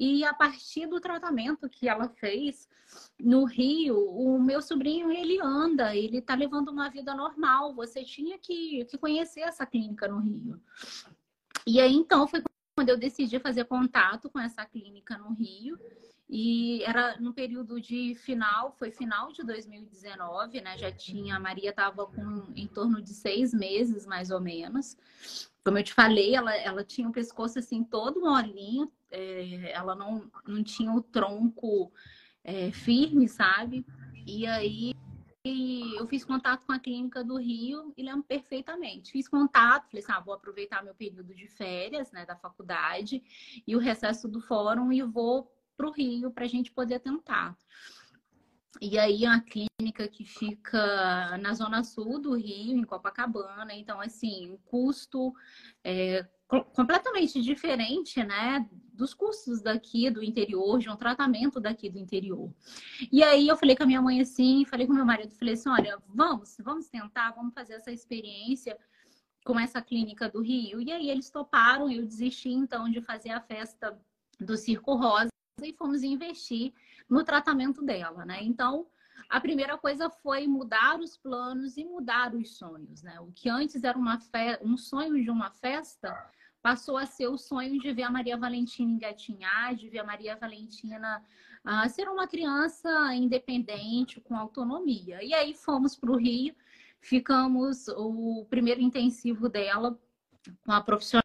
[0.00, 2.66] E a partir do tratamento que ela fez
[3.22, 7.74] no Rio, o meu sobrinho ele anda, ele está levando uma vida normal.
[7.74, 10.58] Você tinha que, que conhecer essa clínica no Rio.
[11.66, 12.42] E aí então foi
[12.74, 15.78] quando eu decidi fazer contato com essa clínica no Rio.
[16.30, 20.78] E era no período de final, foi final de 2019, né?
[20.78, 24.96] Já tinha, a Maria estava com em torno de seis meses, mais ou menos.
[25.62, 30.30] Como eu te falei, ela, ela tinha o pescoço assim todo molinho, é, ela não,
[30.46, 31.92] não tinha o tronco
[32.44, 33.84] é, firme, sabe?
[34.26, 34.94] E aí
[35.44, 39.12] eu fiz contato com a clínica do Rio e lembro perfeitamente.
[39.12, 43.22] Fiz contato, falei assim, ah, vou aproveitar meu período de férias, né, da faculdade
[43.66, 47.56] e o recesso do fórum e vou para o Rio para a gente poder tentar.
[48.80, 53.74] E aí, é uma clínica que fica na zona sul do Rio, em Copacabana.
[53.74, 55.34] Então, assim, um custo
[55.82, 58.68] é, completamente diferente, né?
[59.00, 62.52] Dos custos daqui do interior, de um tratamento daqui do interior.
[63.10, 65.70] E aí eu falei com a minha mãe assim, falei com meu marido, falei assim,
[65.70, 68.76] olha, vamos, vamos tentar, vamos fazer essa experiência
[69.42, 70.82] com essa clínica do Rio.
[70.82, 73.98] E aí eles toparam, eu desisti então de fazer a festa
[74.38, 75.30] do Circo Rosa
[75.62, 76.74] e fomos investir
[77.08, 78.40] no tratamento dela, né?
[78.42, 78.86] Então,
[79.30, 83.18] a primeira coisa foi mudar os planos e mudar os sonhos, né?
[83.18, 84.58] O que antes era uma fe...
[84.60, 86.14] um sonho de uma festa
[86.62, 90.36] passou a ser o sonho de ver a Maria Valentina engatinhar, de ver a Maria
[90.36, 91.22] Valentina
[91.64, 95.22] uh, ser uma criança independente, com autonomia.
[95.22, 96.54] E aí fomos para o Rio,
[97.00, 99.98] ficamos o primeiro intensivo dela
[100.64, 101.24] com a profissional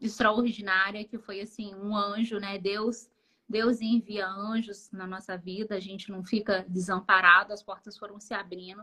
[0.00, 2.58] extraordinária, que foi assim, um anjo, né?
[2.58, 3.10] Deus
[3.50, 8.32] Deus envia anjos na nossa vida, a gente não fica desamparado, as portas foram se
[8.32, 8.80] abrindo.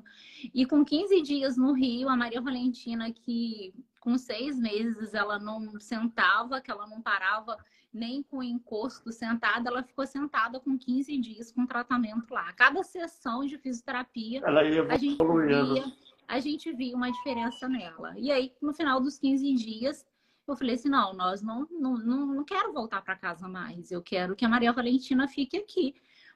[0.53, 3.73] E com 15 dias no Rio, a Maria Valentina, que
[4.07, 7.57] com seis meses ela não sentava, que ela não parava
[7.91, 12.53] nem com encosto sentada, ela ficou sentada com 15 dias com tratamento lá.
[12.53, 15.93] Cada sessão de fisioterapia, a gente, via,
[16.25, 18.13] a gente via uma diferença nela.
[18.17, 20.05] E aí, no final dos 15 dias,
[20.47, 23.91] eu falei assim, não, nós não, não, não, não quero voltar para casa mais.
[23.91, 25.95] Eu quero que a Maria Valentina fique aqui.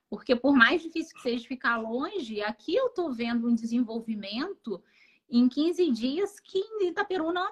[0.10, 4.84] Porque por mais difícil que seja ficar longe, aqui eu estou vendo um desenvolvimento
[5.32, 7.50] em 15 dias que em Itaperuna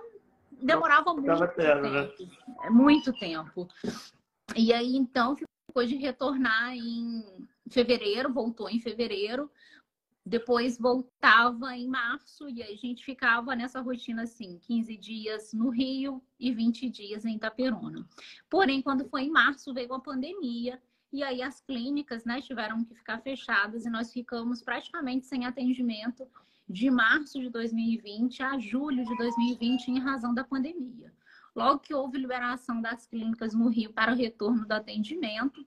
[0.52, 1.48] demorava muito né?
[1.48, 1.82] tempo.
[1.82, 2.70] Né?
[2.70, 3.68] Muito tempo.
[4.56, 7.24] E aí, então, ficou de retornar em
[7.70, 9.50] fevereiro, voltou em fevereiro
[10.30, 16.22] depois voltava em março e a gente ficava nessa rotina assim, 15 dias no Rio
[16.40, 18.08] e 20 dias em Itaperuna.
[18.48, 20.80] Porém, quando foi em março, veio a pandemia
[21.12, 26.28] e aí as clínicas né, tiveram que ficar fechadas e nós ficamos praticamente sem atendimento
[26.70, 31.12] de março de 2020 a julho de 2020 em razão da pandemia.
[31.56, 35.66] Logo que houve liberação das clínicas no Rio para o retorno do atendimento,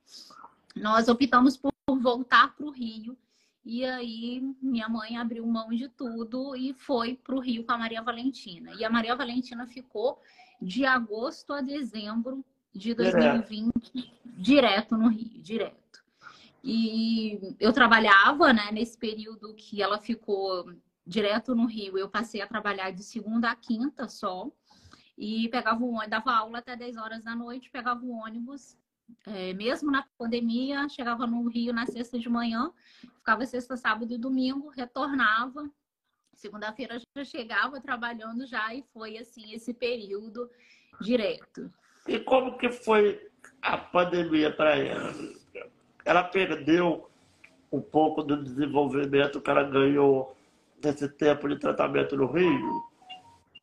[0.76, 3.16] nós optamos por voltar para o Rio
[3.64, 7.78] E aí minha mãe abriu mão de tudo e foi para o Rio com a
[7.78, 8.72] Maria Valentina.
[8.74, 10.20] E a Maria Valentina ficou
[10.60, 15.82] de agosto a dezembro de 2020 direto, direto no Rio, direto.
[16.64, 20.72] E eu trabalhava, né, nesse período que ela ficou
[21.06, 24.50] direto no Rio, eu passei a trabalhar de segunda a quinta só.
[25.16, 28.76] E pegava o ônibus, dava aula até 10 horas da noite, pegava o ônibus,
[29.26, 32.72] é, mesmo na pandemia, chegava no Rio na sexta de manhã,
[33.16, 35.70] ficava sexta, sábado e domingo, retornava.
[36.34, 40.50] Segunda-feira já chegava trabalhando já e foi assim esse período
[41.00, 41.70] direto.
[42.08, 45.12] E como que foi a pandemia para ela?
[46.04, 47.08] Ela perdeu
[47.70, 50.36] um pouco do desenvolvimento que ela ganhou
[50.82, 52.82] nesse tempo de tratamento no Rio?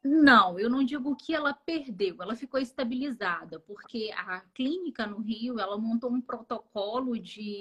[0.04, 5.60] Não, eu não digo que ela perdeu, ela ficou estabilizada, porque a clínica no Rio,
[5.60, 7.60] ela montou um protocolo de,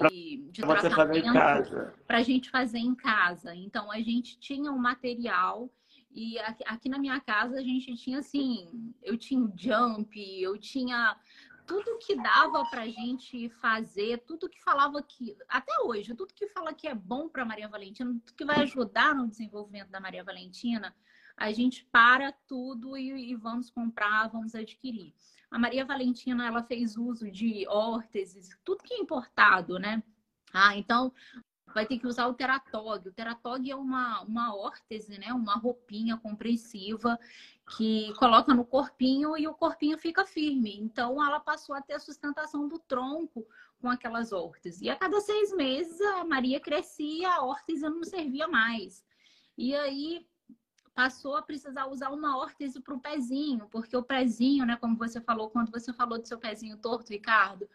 [0.52, 1.32] de tratamento
[2.06, 3.52] para a gente fazer em casa.
[3.56, 5.68] Então, a gente tinha um material
[6.10, 11.16] e aqui, aqui, na minha casa a gente tinha assim, eu tinha jump, eu tinha
[11.68, 16.72] tudo que dava para gente fazer, tudo que falava que, até hoje, tudo que fala
[16.72, 20.96] que é bom para Maria Valentina, tudo que vai ajudar no desenvolvimento da Maria Valentina,
[21.36, 25.14] a gente para tudo e, e vamos comprar, vamos adquirir.
[25.50, 30.02] A Maria Valentina, ela fez uso de órteses, tudo que é importado, né?
[30.52, 31.12] Ah, então
[31.74, 33.08] vai ter que usar o teratog.
[33.08, 35.32] O teratog é uma, uma órtese, né?
[35.32, 37.18] Uma roupinha compreensiva
[37.76, 40.78] que coloca no corpinho e o corpinho fica firme.
[40.80, 43.46] Então, ela passou a ter a sustentação do tronco
[43.80, 44.80] com aquelas órteses.
[44.80, 49.04] E a cada seis meses, a Maria crescia, a órtese não servia mais.
[49.56, 50.26] E aí,
[50.94, 55.20] passou a precisar usar uma órtese para o pezinho, porque o pezinho, né, como você
[55.20, 57.68] falou, quando você falou do seu pezinho torto, Ricardo,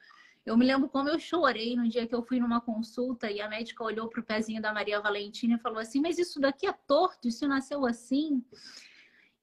[0.45, 3.47] eu me lembro como eu chorei no dia que eu fui numa consulta e a
[3.47, 6.73] médica olhou para o pezinho da Maria Valentina e falou assim: Mas isso daqui é
[6.73, 8.43] torto, isso nasceu assim.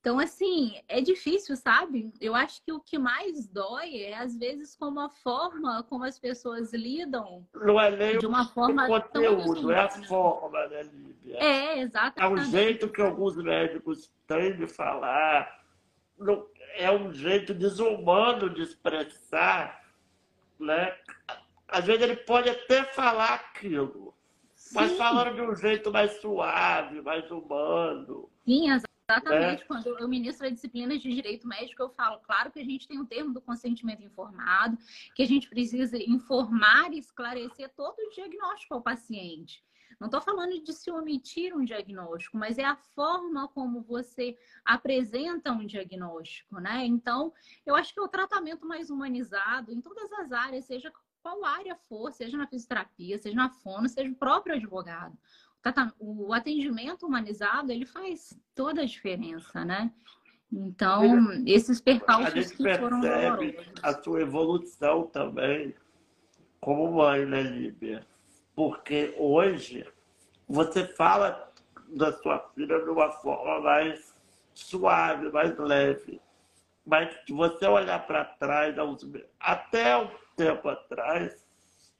[0.00, 2.10] Então, assim, é difícil, sabe?
[2.18, 6.18] Eu acho que o que mais dói é, às vezes, como a forma como as
[6.18, 7.46] pessoas lidam.
[7.54, 11.36] Não é nem de uma forma o conteúdo, é a forma, né, Lívia?
[11.38, 12.40] É, exatamente.
[12.40, 15.60] É o jeito que alguns médicos têm de falar.
[16.76, 19.79] É um jeito desumano de expressar,
[20.64, 20.96] né?
[21.68, 24.14] Às vezes ele pode até falar aquilo,
[24.54, 24.74] Sim.
[24.74, 28.28] mas falando de um jeito mais suave, mais humano.
[28.44, 28.90] Sim, exatamente.
[29.10, 29.62] Exatamente.
[29.62, 29.66] É.
[29.66, 32.98] Quando eu ministro a disciplina de direito médico, eu falo, claro que a gente tem
[32.98, 34.78] o um termo do consentimento informado,
[35.14, 39.62] que a gente precisa informar e esclarecer todo o diagnóstico ao paciente.
[40.00, 45.52] Não estou falando de se omitir um diagnóstico, mas é a forma como você apresenta
[45.52, 46.86] um diagnóstico, né?
[46.86, 47.32] Então,
[47.66, 50.90] eu acho que é o tratamento mais humanizado em todas as áreas, seja
[51.22, 55.16] qual área for, seja na fisioterapia, seja na fono, seja o próprio advogado
[55.98, 59.92] o atendimento humanizado ele faz toda a diferença, né?
[60.52, 63.00] Então, esses percalços que foram
[63.82, 65.74] a sua evolução também
[66.60, 68.06] como mãe, né, Líbia?
[68.60, 69.90] Porque hoje
[70.46, 71.50] você fala
[71.96, 74.14] da sua filha de uma forma mais
[74.52, 76.20] suave, mais leve.
[76.84, 78.76] Mas se você olhar para trás,
[79.40, 81.48] até um tempo atrás,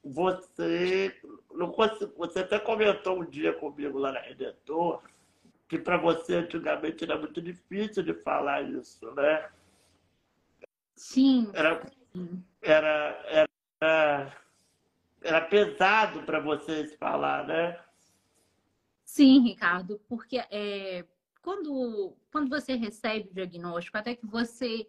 [0.03, 1.19] você
[1.51, 5.01] não consigo, você até comentou um dia comigo lá na Redentor
[5.67, 9.49] que para você antigamente era muito difícil de falar isso, né?
[10.95, 11.49] Sim.
[11.55, 11.81] Era,
[12.61, 13.47] era,
[13.81, 14.37] era,
[15.21, 17.79] era pesado para vocês falar, né?
[19.05, 21.05] Sim, Ricardo, porque é,
[21.41, 24.87] quando, quando você recebe o diagnóstico, até que você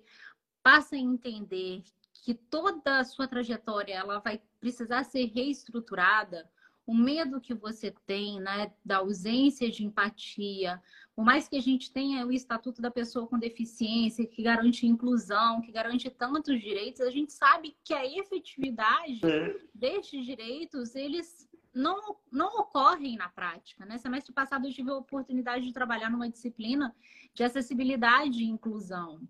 [0.62, 6.48] passa a entender que toda a sua trajetória ela vai precisar ser reestruturada,
[6.86, 10.80] o medo que você tem, né, da ausência de empatia,
[11.14, 15.60] por mais que a gente tenha o Estatuto da Pessoa com Deficiência, que garante inclusão,
[15.60, 19.56] que garante tantos direitos, a gente sabe que a efetividade é.
[19.74, 23.84] destes direitos, eles não, não ocorrem na prática.
[23.84, 23.98] Né?
[23.98, 26.94] Semestre passado eu tive a oportunidade de trabalhar numa disciplina
[27.34, 29.20] de acessibilidade e inclusão.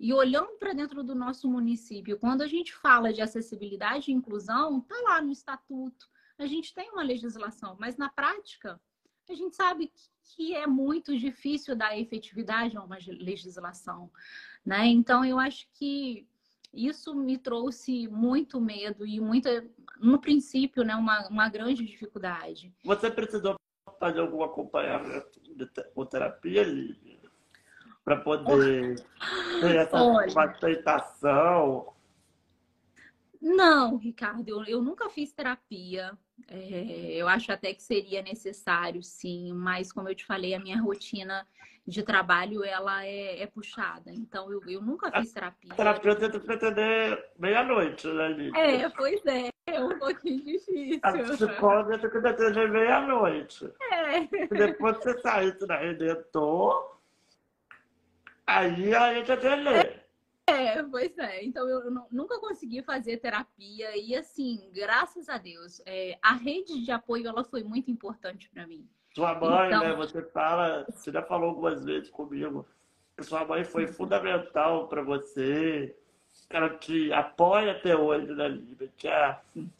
[0.00, 4.78] E olhando para dentro do nosso município, quando a gente fala de acessibilidade e inclusão,
[4.78, 6.06] está lá no estatuto.
[6.38, 8.80] A gente tem uma legislação, mas na prática,
[9.32, 14.10] a gente sabe que é muito difícil dar efetividade a uma legislação.
[14.64, 14.86] Né?
[14.86, 16.26] Então, eu acho que
[16.72, 19.64] isso me trouxe muito medo e muita,
[19.98, 22.72] no princípio, né, uma, uma grande dificuldade.
[22.84, 23.56] Você precisou
[23.98, 25.66] fazer algum acompanhamento de
[26.10, 27.18] terapia, Lívia?
[28.08, 28.96] para poder
[29.60, 31.92] ter essa Olha, aceitação?
[33.40, 36.16] Não, Ricardo, eu, eu nunca fiz terapia.
[36.48, 40.80] É, eu acho até que seria necessário, sim, mas como eu te falei, a minha
[40.80, 41.46] rotina
[41.86, 44.12] de trabalho ela é, é puxada.
[44.12, 45.72] Então eu, eu nunca fiz terapia.
[45.72, 48.60] A terapia tenta pretender meia-noite, né, Lídia?
[48.60, 51.00] É, pois é, é um pouquinho difícil.
[51.02, 53.72] A psicóloga tem que pretender meia-noite.
[53.90, 54.20] É.
[54.48, 56.98] Depois que você sair da Redentor,
[58.46, 59.76] aí a gente atender.
[59.76, 60.07] É,
[60.90, 61.44] pois é.
[61.44, 66.90] Então eu nunca consegui fazer terapia e assim, graças a Deus, é, a rede de
[66.90, 68.86] apoio ela foi muito importante para mim.
[69.14, 69.80] Sua mãe, então...
[69.80, 69.94] né?
[69.96, 72.66] Você fala, você já falou algumas vezes comigo
[73.16, 75.96] que sua mãe foi fundamental para você.
[76.50, 79.08] Ela te apoia até hoje na Líbia, te,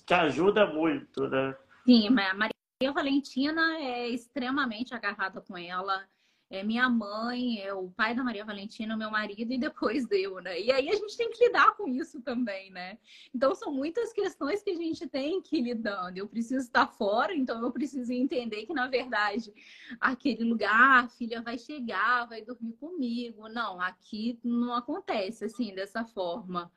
[0.05, 1.57] te ajuda muito, né?
[1.87, 6.05] Sim, a Maria Valentina é extremamente agarrada com ela
[6.51, 10.61] é minha mãe, é o pai da Maria Valentina, meu marido e depois deu, né?
[10.61, 12.99] E aí a gente tem que lidar com isso também, né?
[13.35, 16.17] Então são muitas questões que a gente tem que ir lidando.
[16.17, 19.53] Eu preciso estar fora, então eu preciso entender que na verdade
[20.01, 23.49] aquele lugar, a filha vai chegar, vai dormir comigo.
[23.49, 26.73] Não, aqui não acontece assim dessa forma.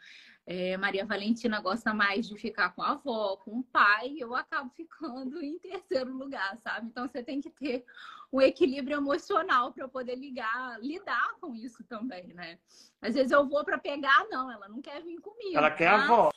[0.45, 4.69] É, Maria Valentina gosta mais de ficar com a avó, com o pai, eu acabo
[4.71, 6.87] ficando em terceiro lugar, sabe?
[6.87, 7.85] Então você tem que ter
[8.31, 12.57] um equilíbrio emocional para poder ligar, lidar com isso também, né?
[13.01, 15.57] Às vezes eu vou para pegar, não, ela não quer vir comigo.
[15.57, 16.31] Ela quer a avó.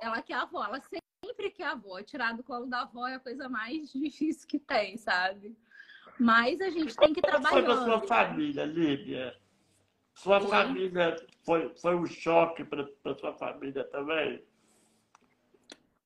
[0.00, 2.00] Ela quer a avó, ela sempre quer a avó.
[2.02, 5.56] Tirar do colo da avó é a coisa mais difícil que tem, sabe?
[6.18, 7.50] Mas a gente tem que trabalhar.
[7.50, 9.36] Como foi da sua família, Líbia?
[10.14, 10.46] Sua Oi?
[10.46, 14.42] família foi, foi um choque para sua família também?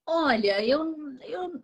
[0.07, 1.63] Olha, eu, eu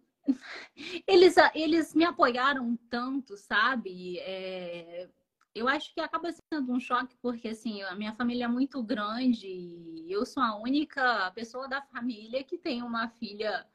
[1.06, 4.18] eles, eles me apoiaram tanto, sabe?
[4.20, 5.08] É,
[5.54, 9.46] eu acho que acaba sendo um choque porque assim a minha família é muito grande
[9.46, 13.66] e eu sou a única pessoa da família que tem uma filha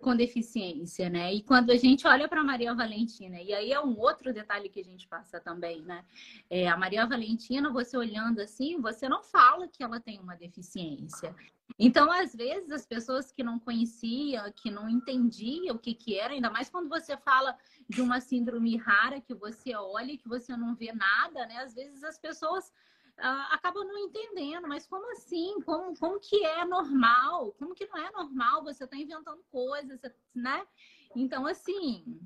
[0.00, 1.34] com deficiência, né?
[1.34, 4.80] E quando a gente olha para Maria Valentina, e aí é um outro detalhe que
[4.80, 6.04] a gente passa também, né?
[6.48, 11.34] É, a Maria Valentina, você olhando assim, você não fala que ela tem uma deficiência.
[11.78, 16.32] Então, às vezes, as pessoas que não conheciam, que não entendiam o que, que era,
[16.32, 17.56] ainda mais quando você fala
[17.88, 21.58] de uma síndrome rara, que você olha e que você não vê nada, né?
[21.58, 22.72] Às vezes as pessoas
[23.18, 25.60] uh, acabam não entendendo, mas como assim?
[25.64, 27.52] Como, como que é normal?
[27.58, 28.64] Como que não é normal?
[28.64, 30.00] Você está inventando coisas,
[30.34, 30.66] né?
[31.14, 32.20] Então, assim,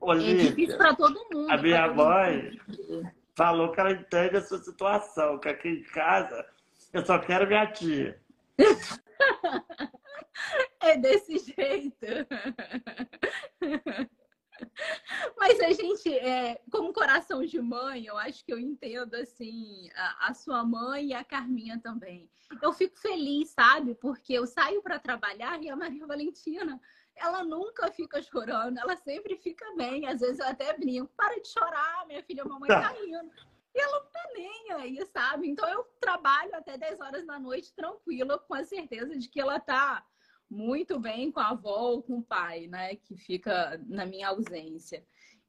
[0.00, 1.50] Olívia, é difícil para todo mundo.
[1.50, 2.60] A minha mãe
[3.34, 6.46] falou que ela entende a sua situação, que aqui em casa
[6.92, 8.20] eu só quero minha tia.
[10.80, 11.96] é desse jeito.
[15.38, 20.28] Mas a gente, é, como coração de mãe, eu acho que eu entendo assim a,
[20.28, 22.30] a, sua mãe e a Carminha também.
[22.62, 23.94] Eu fico feliz, sabe?
[23.94, 26.80] Porque eu saio para trabalhar e a Maria Valentina,
[27.16, 30.06] ela nunca fica chorando, ela sempre fica bem.
[30.06, 33.30] Às vezes eu até brinco, para de chorar, minha filha, a mamãe tá indo.
[33.74, 35.48] E ela não tá nem aí, sabe?
[35.48, 39.60] Então eu trabalho até 10 horas da noite tranquila, com a certeza de que ela
[39.60, 40.02] tá
[40.48, 42.96] muito bem com a avó ou com o pai, né?
[42.96, 45.04] Que fica na minha ausência.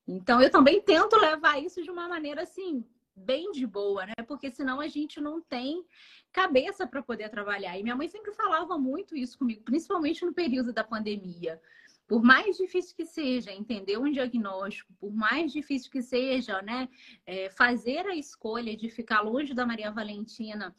[0.08, 2.84] Então, eu também tento levar isso de uma maneira assim,
[3.16, 4.14] bem de boa, né?
[4.28, 5.84] Porque senão a gente não tem
[6.32, 7.78] cabeça para poder trabalhar.
[7.78, 11.60] E minha mãe sempre falava muito isso comigo, principalmente no período da pandemia.
[12.08, 16.88] Por mais difícil que seja entender um diagnóstico, por mais difícil que seja, né,
[17.26, 20.74] é, fazer a escolha de ficar longe da Maria Valentina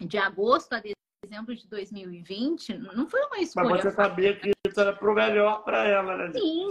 [0.00, 0.80] de agosto a
[1.24, 3.70] dezembro de 2020, não foi uma escolha.
[3.70, 6.32] Mas você sabia que isso era para o melhor para ela, né?
[6.32, 6.68] Sim,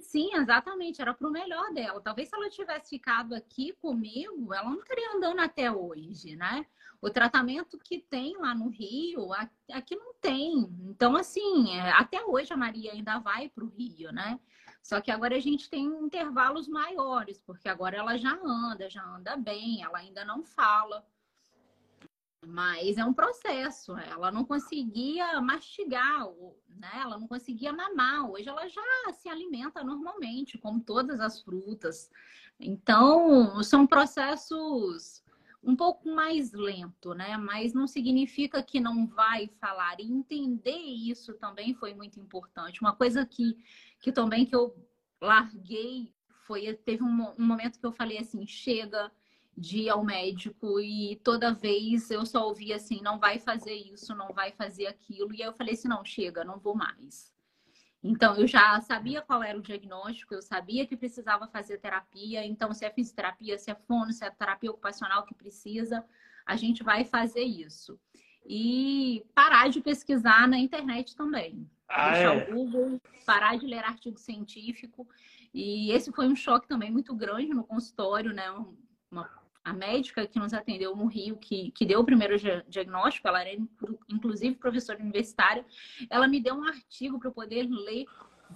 [0.00, 2.00] sim, exatamente, era para o melhor dela.
[2.00, 6.66] Talvez se ela tivesse ficado aqui comigo, ela não estaria andando até hoje, né?
[7.00, 9.30] O tratamento que tem lá no Rio,
[9.72, 10.70] aqui não tem.
[10.88, 14.38] Então, assim, é, até hoje a Maria ainda vai para o Rio, né?
[14.80, 19.36] Só que agora a gente tem intervalos maiores, porque agora ela já anda, já anda
[19.36, 21.04] bem, ela ainda não fala.
[22.44, 23.96] Mas é um processo.
[23.98, 26.26] Ela não conseguia mastigar,
[26.68, 26.90] né?
[26.94, 28.30] Ela não conseguia mamar.
[28.30, 28.82] Hoje ela já
[29.12, 32.10] se alimenta normalmente, como todas as frutas.
[32.58, 35.22] Então, são processos
[35.62, 37.36] um pouco mais lento, né?
[37.36, 40.00] Mas não significa que não vai falar.
[40.00, 42.80] E entender isso também foi muito importante.
[42.80, 43.56] Uma coisa que,
[44.00, 44.74] que também que eu
[45.20, 46.12] larguei
[46.44, 49.12] foi teve um, um momento que eu falei assim, chega,
[49.56, 54.14] de ir ao médico e toda vez eu só ouvia assim, não vai fazer isso,
[54.14, 55.32] não vai fazer aquilo.
[55.34, 57.32] E aí eu falei assim, não, chega, não vou mais.
[58.02, 62.44] Então eu já sabia qual era o diagnóstico, eu sabia que precisava fazer terapia.
[62.44, 66.04] Então, se é fisioterapia, se é fono, se é terapia ocupacional que precisa,
[66.46, 67.98] a gente vai fazer isso.
[68.44, 71.70] e parar de pesquisar na internet também.
[71.88, 72.52] Ah, Deixar é?
[72.52, 75.08] o Google, parar de ler artigo científico.
[75.54, 78.50] E esse foi um choque também muito grande no consultório, né?
[79.10, 79.28] Uma,
[79.64, 82.36] a médica que nos atendeu no Rio, que, que deu o primeiro
[82.68, 83.60] diagnóstico, ela era
[84.08, 85.64] inclusive professora universitária,
[86.10, 88.06] ela me deu um artigo para eu poder ler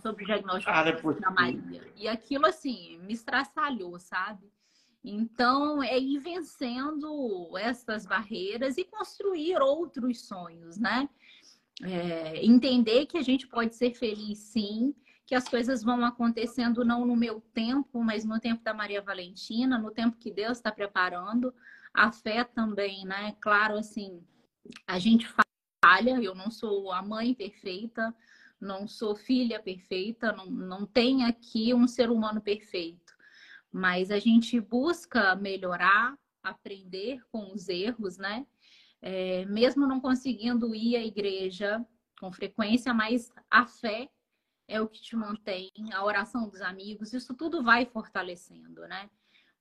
[0.01, 1.31] sobre o diagnóstico Ah, da.
[1.31, 1.83] Maria.
[1.97, 4.51] E aquilo, assim, me estraçalhou, sabe?
[5.03, 11.09] Então, é ir vencendo essas barreiras e construir outros sonhos, né?
[11.83, 14.95] É, entender que a gente pode ser feliz, sim,
[15.27, 19.77] que as coisas vão acontecendo não no meu tempo, mas no tempo da Maria Valentina,
[19.77, 21.53] no tempo que Deus está preparando.
[21.93, 23.37] A fé também, né?
[23.41, 24.23] Claro, assim,
[24.87, 25.27] a gente
[25.85, 28.15] falha, eu não sou a mãe perfeita,
[28.61, 33.13] não sou filha perfeita, não, não tem aqui um ser humano perfeito,
[33.73, 38.47] mas a gente busca melhorar, aprender com os erros, né?
[39.03, 41.85] É, mesmo não conseguindo ir à igreja
[42.21, 44.09] com frequência, mas a fé
[44.69, 49.09] é o que te mantém, a oração dos amigos, isso tudo vai fortalecendo, né?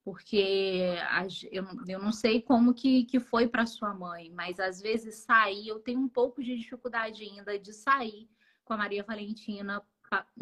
[0.04, 0.96] Porque
[1.52, 5.80] eu, não sei como que, que foi para sua mãe, mas às vezes sair, eu
[5.80, 8.30] tenho um pouco de dificuldade ainda de sair
[8.64, 9.84] com a Maria Valentina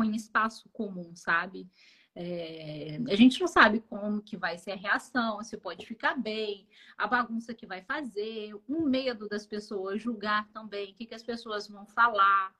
[0.03, 1.69] em espaço comum, sabe?
[2.15, 6.67] É, a gente não sabe como que vai ser a reação, se pode ficar bem,
[6.97, 11.23] a bagunça que vai fazer, o medo das pessoas julgar também, o que, que as
[11.23, 12.53] pessoas vão falar.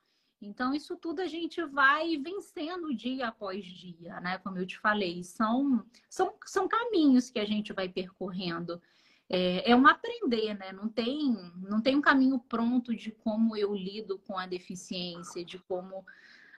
[0.44, 4.38] Então, isso tudo a gente vai vencendo dia após dia, né?
[4.38, 8.80] Como eu te falei, são, são, são caminhos que a gente vai percorrendo
[9.28, 10.72] é, é um aprender, né?
[10.72, 15.58] Não tem, não tem um caminho pronto de como eu lido com a deficiência, de
[15.58, 16.04] como,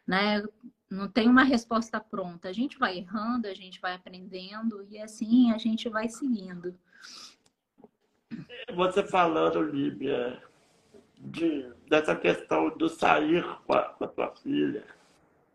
[0.06, 0.42] né?
[0.90, 2.48] Não tem uma resposta pronta.
[2.48, 6.78] A gente vai errando, a gente vai aprendendo e assim a gente vai seguindo.
[8.74, 10.42] Você falando, Líbia,
[11.26, 14.84] de, dessa questão do sair com a, com a tua filha,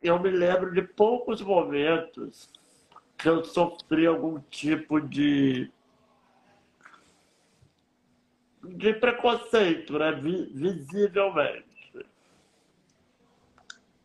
[0.01, 2.49] eu me lembro de poucos momentos
[3.17, 5.71] que eu sofri algum tipo de
[8.63, 10.11] de preconceito, né?
[10.11, 11.65] visivelmente.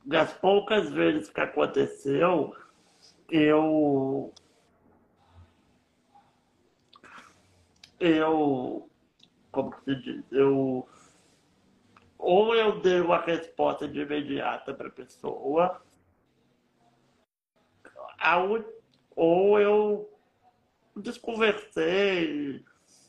[0.04, 2.54] Das poucas vezes que aconteceu,
[3.28, 4.32] eu.
[7.98, 8.88] Eu.
[9.50, 10.24] Como que se diz?
[10.30, 10.88] Eu.
[12.18, 15.82] Ou eu dei uma resposta de imediata para a pessoa,
[19.14, 20.10] ou eu
[20.96, 22.64] desconversei,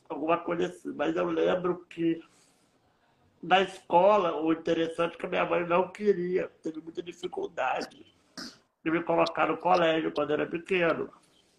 [0.10, 0.94] alguma coisa assim.
[0.94, 2.22] Mas eu lembro que
[3.42, 8.06] na escola, o interessante é que a minha mãe não queria, teve muita dificuldade
[8.84, 11.10] de me colocar no colégio quando era pequeno.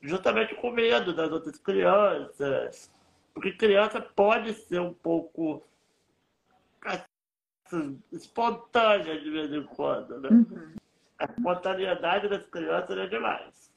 [0.01, 2.92] Justamente com medo das outras crianças.
[3.34, 5.62] Porque criança pode ser um pouco
[8.12, 10.29] espontânea de vez em quando, né?
[10.31, 10.75] Uhum.
[11.19, 13.73] A espontaneidade das crianças é demais.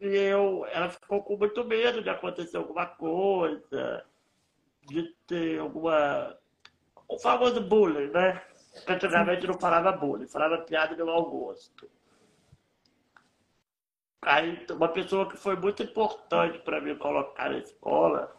[0.00, 4.04] E eu, ela ficou com muito medo de acontecer alguma coisa,
[4.88, 6.36] de ter alguma.
[7.08, 8.42] O famoso bullying, né?
[8.86, 11.88] Antigamente não falava bullying, falava piada de mau gosto.
[14.22, 18.36] Aí, uma pessoa que foi muito importante para mim colocar na escola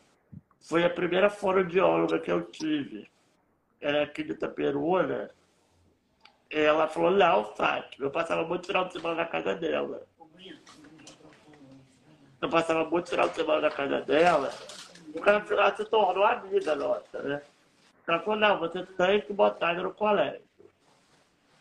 [0.60, 3.10] foi a primeira fonoaudióloga que eu tive.
[3.80, 5.32] Era aqui de Itaperuna.
[6.50, 8.06] Ela falou, não, Fátima.
[8.06, 10.08] Eu passava muito final de semana na casa dela
[12.42, 14.52] eu passava muito final de semana na casa dela,
[15.12, 17.42] porque no final se tornou amiga nossa, né?
[18.08, 20.42] Ela falou, não, você tem que botar ele no colégio.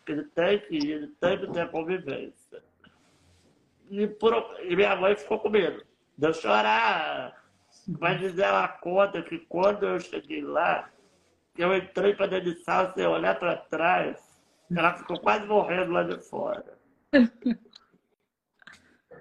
[0.06, 2.62] Ele tem que ir, ele tem que ter convivência.
[3.90, 5.84] E, por, e minha mãe ficou com medo
[6.16, 7.42] de eu chorar.
[7.98, 10.88] Mas ela conta que quando eu cheguei lá,
[11.58, 14.16] eu entrei para dentro de sala, sem olhar para trás,
[14.74, 16.76] ela ficou quase morrendo lá de fora.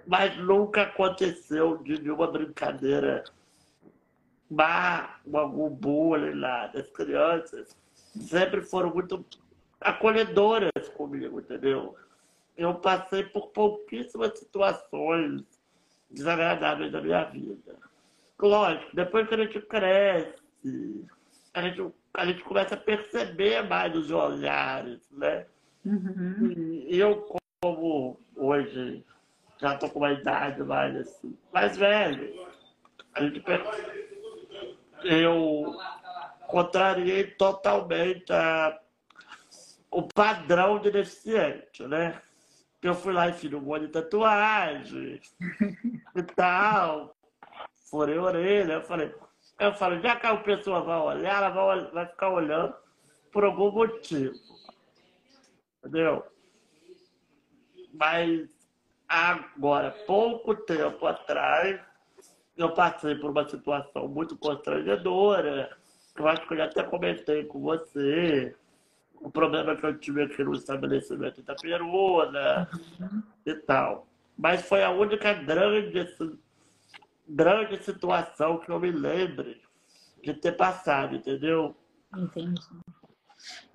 [0.08, 3.24] mas nunca aconteceu de nenhuma brincadeira
[4.50, 6.72] má, algum bullying lá.
[6.76, 7.76] As crianças
[8.20, 9.26] sempre foram muito
[9.82, 11.96] acolhedoras comigo, entendeu?
[12.56, 15.44] Eu passei por pouquíssimas situações
[16.10, 17.76] desagradáveis da minha vida.
[18.40, 21.06] Lógico, depois que a gente cresce,
[21.54, 25.46] a gente, a gente começa a perceber mais os olhares, né?
[25.86, 26.86] Uhum.
[26.90, 27.28] Eu,
[27.62, 29.04] como hoje
[29.58, 32.48] já estou com uma idade mais assim, mais velho.
[33.14, 33.44] A gente,
[35.04, 35.74] eu
[36.48, 38.80] contrariei totalmente a,
[39.92, 42.22] o padrão de deficiente, né?
[42.82, 45.20] Eu fui lá e fiz um monte de tatuagem
[46.16, 47.16] e tal,
[47.90, 48.74] furei a orelha.
[48.74, 49.12] Eu falei,
[49.60, 52.76] Eu falo, já que a pessoa vai olhar, ela vai, vai ficar olhando
[53.32, 54.34] por algum motivo.
[55.80, 56.26] Entendeu?
[57.94, 58.50] Mas
[59.08, 61.80] agora, pouco tempo atrás,
[62.58, 65.70] eu passei por uma situação muito constrangedora.
[66.18, 68.56] Eu acho que eu já até comentei com você.
[69.22, 73.24] O problema que eu tive aqui no estabelecimento da Peruna uhum.
[73.46, 74.08] e tal.
[74.38, 76.06] Mas foi a única grande,
[77.28, 79.62] grande situação que eu me lembre
[80.24, 81.76] de ter passado, entendeu?
[82.16, 82.62] Entendi.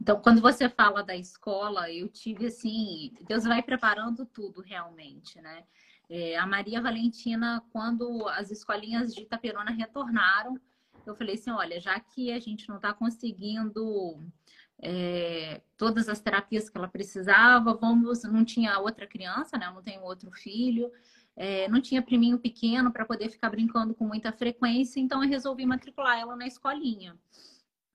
[0.01, 5.65] Então, quando você fala da escola, eu tive assim, Deus vai preparando tudo realmente, né?
[6.09, 10.59] É, a Maria Valentina, quando as escolinhas de Itaperuna retornaram,
[11.07, 14.21] eu falei assim, olha, já que a gente não está conseguindo
[14.83, 19.71] é, todas as terapias que ela precisava, vamos, não tinha outra criança, né?
[19.73, 20.91] Não tenho outro filho,
[21.43, 25.65] é, não tinha priminho pequeno para poder ficar brincando com muita frequência, então eu resolvi
[25.65, 27.19] matricular ela na escolinha.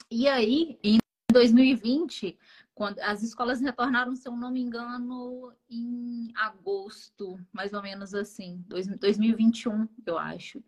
[0.10, 0.98] E aí, em
[1.32, 2.39] 2020,
[2.74, 8.66] quando as escolas retornaram, se eu não me engano, em agosto, mais ou menos assim,
[8.68, 10.64] 2021, eu acho.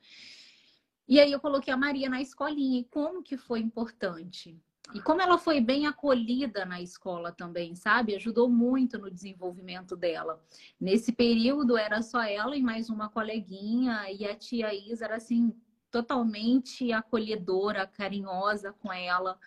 [1.07, 2.81] E aí eu coloquei a Maria na escolinha.
[2.81, 4.55] E como que foi importante?
[4.93, 8.15] E como ela foi bem acolhida na escola também, sabe?
[8.15, 10.41] Ajudou muito no desenvolvimento dela.
[10.79, 15.53] Nesse período era só ela e mais uma coleguinha, e a tia Isa era assim,
[15.91, 19.37] totalmente acolhedora, carinhosa com ela.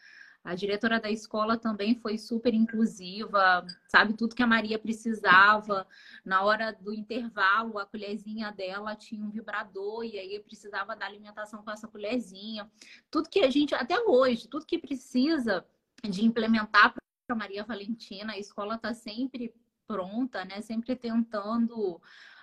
[0.43, 5.87] A diretora da escola também foi super inclusiva, sabe tudo que a Maria precisava.
[6.25, 11.63] Na hora do intervalo, a colherzinha dela tinha um vibrador e aí precisava dar alimentação
[11.63, 12.71] com essa colherzinha.
[13.11, 15.65] Tudo que a gente, até hoje, tudo que precisa
[16.03, 16.95] de implementar
[17.27, 19.55] para Maria Valentina, a escola está sempre
[19.87, 20.61] pronta, né?
[20.63, 22.01] Sempre tentando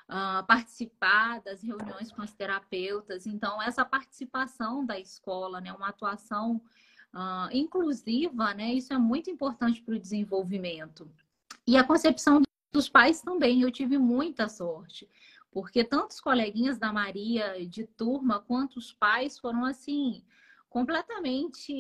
[0.10, 3.28] Uh, participar das reuniões com as terapeutas.
[3.28, 6.62] Então, essa participação da escola, né, uma atuação
[7.18, 8.74] uh, inclusiva, né?
[8.74, 11.10] Isso é muito importante para o desenvolvimento.
[11.66, 15.10] E a concepção dos pais também, eu tive muita sorte,
[15.52, 20.24] porque tantos coleguinhas da Maria de turma quanto os pais foram assim
[20.70, 21.74] completamente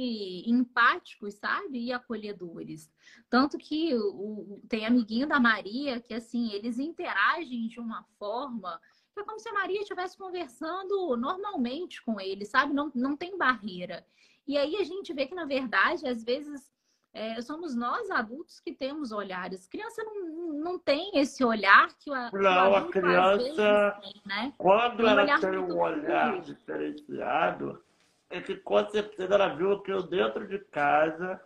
[0.49, 1.85] empáticos, sabe?
[1.85, 2.89] E acolhedores.
[3.29, 8.81] Tanto que o, tem amiguinho da Maria que assim, eles interagem de uma forma
[9.13, 12.73] que é como se a Maria estivesse conversando normalmente com ele, sabe?
[12.73, 14.05] Não, não tem barreira.
[14.47, 16.71] E aí a gente vê que, na verdade, às vezes
[17.13, 19.67] é, somos nós adultos que temos olhares.
[19.67, 24.53] Criança não, não tem esse olhar que o, não, que o a criança, tem, né?
[24.57, 27.83] quando um ela tem um olhar diferenciado,
[28.29, 31.41] é que com certeza ela viu aquilo dentro de casa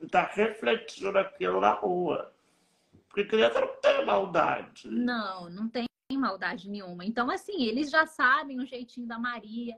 [0.00, 2.32] e está refletindo aquilo na rua.
[3.08, 4.90] Porque criança não tem maldade.
[4.90, 5.86] Não, não tem
[6.18, 7.04] maldade nenhuma.
[7.04, 9.76] Então, assim, eles já sabem o jeitinho da Maria.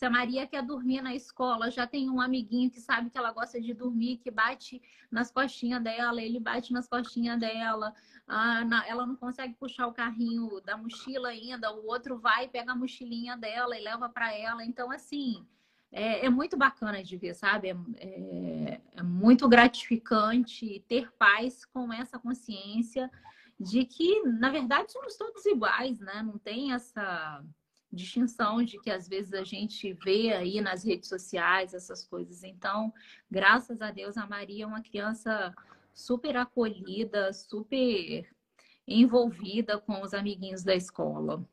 [0.00, 3.30] Se a Maria quer dormir na escola, já tem um amiguinho que sabe que ela
[3.32, 4.80] gosta de dormir, que bate
[5.10, 7.92] nas costinhas dela, ele bate nas costinhas dela.
[8.26, 12.72] Ah, na, ela não consegue puxar o carrinho da mochila ainda, o outro vai, pega
[12.72, 14.64] a mochilinha dela e leva para ela.
[14.64, 15.46] Então, assim,
[15.92, 17.68] é, é, muito bacana de ver, sabe?
[17.68, 23.10] É, é, é muito gratificante ter pais com essa consciência
[23.60, 26.22] de que, na verdade, somos todos iguais, né?
[26.22, 27.44] Não tem essa
[27.92, 32.44] distinção de que às vezes a gente vê aí nas redes sociais essas coisas.
[32.44, 32.92] Então,
[33.30, 35.54] graças a Deus, a Maria é uma criança
[35.92, 38.28] super acolhida, super
[38.86, 41.44] envolvida com os amiguinhos da escola.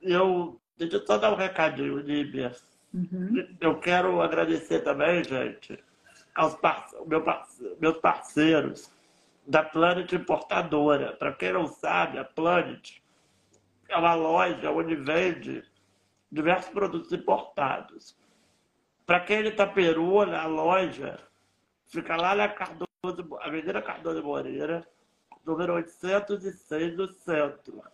[0.00, 2.52] Eu deixa eu só dar um recadinho, Líbia.
[2.92, 3.56] Uhum.
[3.60, 5.82] Eu quero agradecer também, gente,
[6.34, 6.96] aos parce...
[7.80, 8.90] meus parceiros
[9.46, 11.12] da Planet Importadora.
[11.12, 12.98] Para quem não sabe, a Planet
[13.94, 15.62] é uma loja onde vende
[16.30, 18.16] diversos produtos importados.
[19.06, 21.20] Para quem é de Itaperuna, a loja
[21.86, 22.88] fica lá na Cardoso,
[23.40, 24.84] Avenida Cardoso Moreira,
[25.46, 27.84] número 806 do centro.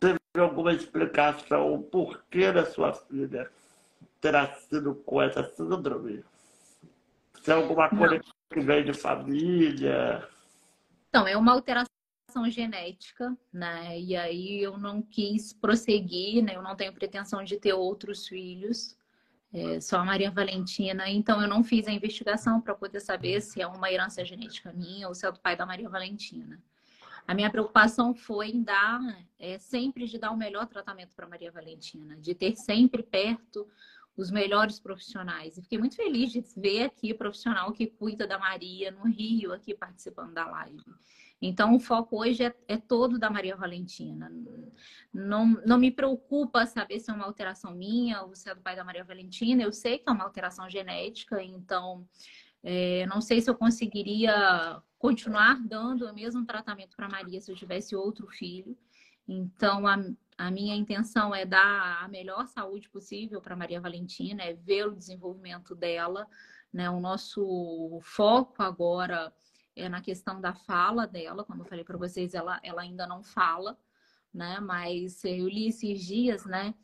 [0.00, 3.50] teve alguma explicação o porquê da sua filha
[4.22, 6.24] ter nascido com essa síndrome?
[7.42, 8.22] Se é alguma coisa Não.
[8.50, 10.26] que vem de família?
[11.10, 14.00] Então, é uma alteração genética, né?
[14.00, 16.56] E aí eu não quis prosseguir, né?
[16.56, 18.96] Eu não tenho pretensão de ter outros filhos.
[19.52, 21.08] É, só a Maria Valentina.
[21.08, 25.08] Então, eu não fiz a investigação para poder saber se é uma herança genética minha
[25.08, 26.60] ou se é do pai da Maria Valentina.
[27.26, 29.00] A minha preocupação foi em dar,
[29.38, 33.68] é, sempre de dar o melhor tratamento para Maria Valentina, de ter sempre perto
[34.16, 35.56] os melhores profissionais.
[35.56, 39.52] E fiquei muito feliz de ver aqui o profissional que cuida da Maria no Rio,
[39.52, 40.82] aqui participando da live.
[41.40, 44.30] Então, o foco hoje é, é, todo da Maria Valentina.
[45.12, 48.74] Não, não me preocupa saber se é uma alteração minha ou se é do pai
[48.74, 49.62] da Maria Valentina.
[49.62, 52.06] Eu sei que é uma alteração genética, então
[52.62, 57.56] é, não sei se eu conseguiria continuar dando o mesmo tratamento para Maria se eu
[57.56, 58.76] tivesse outro filho.
[59.28, 59.96] Então, a,
[60.36, 64.96] a minha intenção é dar a melhor saúde possível para Maria Valentina, é ver o
[64.96, 66.26] desenvolvimento dela.
[66.72, 66.90] Né?
[66.90, 69.32] O nosso foco agora
[69.78, 71.44] é na questão da fala dela.
[71.44, 73.78] Como eu falei para vocês, ela, ela ainda não fala,
[74.32, 74.60] né?
[74.60, 76.74] Mas eu li esses dias, né?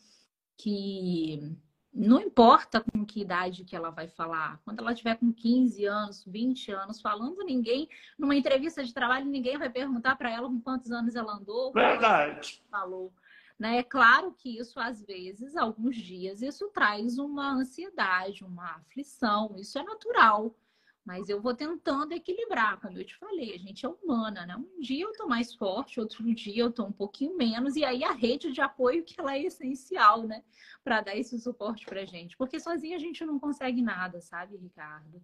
[0.56, 1.56] Que
[1.92, 4.60] não importa com que idade que ela vai falar.
[4.64, 7.88] Quando ela tiver com 15 anos, 20 anos falando, ninguém,
[8.18, 11.72] numa entrevista de trabalho, ninguém vai perguntar para ela com quantos anos ela andou.
[11.72, 12.62] Verdade.
[12.72, 13.12] Ela falou.
[13.56, 13.78] Né?
[13.78, 19.78] É claro que isso, às vezes, alguns dias, isso traz uma ansiedade, uma aflição, isso
[19.78, 20.54] é natural.
[21.04, 24.56] Mas eu vou tentando equilibrar, como eu te falei, a gente é humana, né?
[24.56, 28.02] Um dia eu tô mais forte, outro dia eu tô um pouquinho menos, e aí
[28.02, 30.42] a rede de apoio que ela é essencial, né?
[30.82, 32.36] Para dar esse suporte pra gente.
[32.36, 35.22] Porque sozinha a gente não consegue nada, sabe, Ricardo?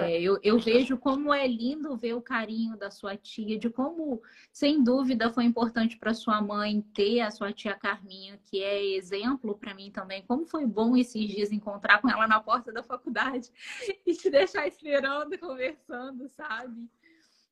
[0.00, 4.22] É, eu, eu vejo como é lindo ver o carinho da sua tia, de como,
[4.52, 9.56] sem dúvida, foi importante para sua mãe ter a sua tia Carminha, que é exemplo
[9.56, 10.24] para mim também.
[10.26, 13.50] Como foi bom esses dias encontrar com ela na porta da faculdade
[14.06, 16.88] e te deixar esperando, conversando, sabe?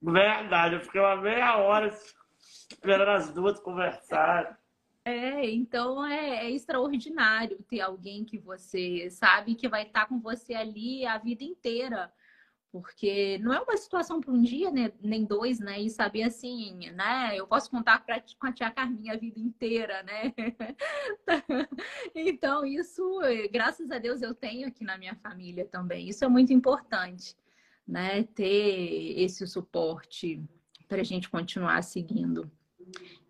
[0.00, 1.88] Verdade, eu fiquei uma meia hora
[2.70, 4.58] esperando as duas conversar.
[5.04, 10.54] É, então é, é, extraordinário ter alguém que você sabe que vai estar com você
[10.54, 12.10] ali a vida inteira.
[12.74, 14.90] Porque não é uma situação para um dia, né?
[15.00, 15.80] nem dois, né?
[15.80, 17.30] E saber assim, né?
[17.36, 20.34] Eu posso contar pra, com a tia Carminha a vida inteira, né?
[22.12, 23.00] então, isso,
[23.52, 26.08] graças a Deus, eu tenho aqui na minha família também.
[26.08, 27.36] Isso é muito importante,
[27.86, 28.24] né?
[28.24, 30.42] Ter esse suporte
[30.88, 32.50] para a gente continuar seguindo.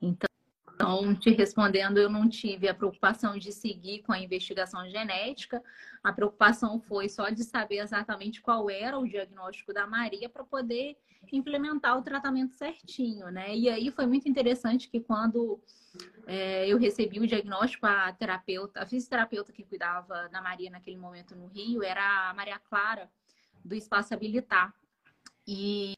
[0.00, 0.26] Então,
[0.74, 5.62] então, te respondendo, eu não tive a preocupação de seguir com a investigação genética.
[6.02, 10.96] A preocupação foi só de saber exatamente qual era o diagnóstico da Maria para poder
[11.32, 13.56] implementar o tratamento certinho, né?
[13.56, 15.60] E aí foi muito interessante que quando
[16.26, 21.36] é, eu recebi o diagnóstico, a terapeuta, a fisioterapeuta que cuidava da Maria naquele momento
[21.36, 23.08] no Rio era a Maria Clara,
[23.64, 24.74] do Espaço Habilitar.
[25.46, 25.93] E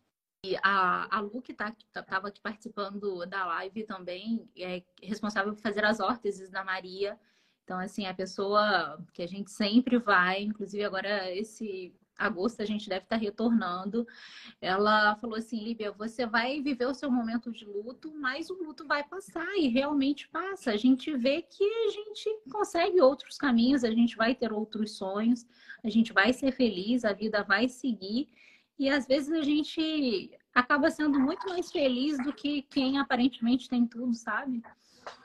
[0.62, 5.60] a, a Lu, que estava tá, tá, aqui participando da live também, é responsável por
[5.60, 7.18] fazer as órteses da Maria.
[7.64, 12.88] Então, assim, a pessoa que a gente sempre vai, inclusive agora esse agosto a gente
[12.88, 14.06] deve estar tá retornando.
[14.60, 18.86] Ela falou assim, Líbia, você vai viver o seu momento de luto, mas o luto
[18.86, 20.70] vai passar e realmente passa.
[20.70, 25.46] A gente vê que a gente consegue outros caminhos, a gente vai ter outros sonhos,
[25.84, 28.28] a gente vai ser feliz, a vida vai seguir.
[28.78, 33.86] E às vezes a gente acaba sendo muito mais feliz do que quem aparentemente tem
[33.86, 34.62] tudo, sabe?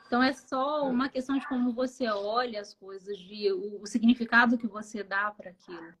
[0.06, 4.66] Então é só uma questão de como você olha as coisas, de o, significado que
[4.66, 5.94] você dá para aquilo.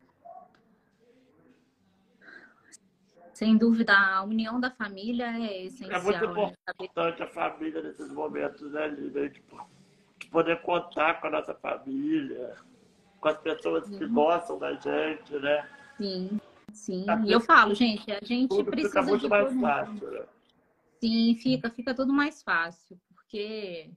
[3.32, 5.98] Sem dúvida, a união da família é essencial.
[5.98, 6.54] É muito né?
[6.68, 7.24] importante né?
[7.24, 9.30] a família nesses momentos, né, Lívia?
[9.30, 9.66] Tipo,
[10.18, 12.54] de poder contar com a nossa família,
[13.18, 15.68] com as pessoas que gostam da gente, né?
[15.96, 16.40] Sim.
[16.82, 20.10] Sim, tá e eu falo, gente, a gente tudo precisa fica muito de mais fácil.
[20.10, 20.24] Né?
[21.00, 23.92] Sim, fica, fica tudo mais fácil, porque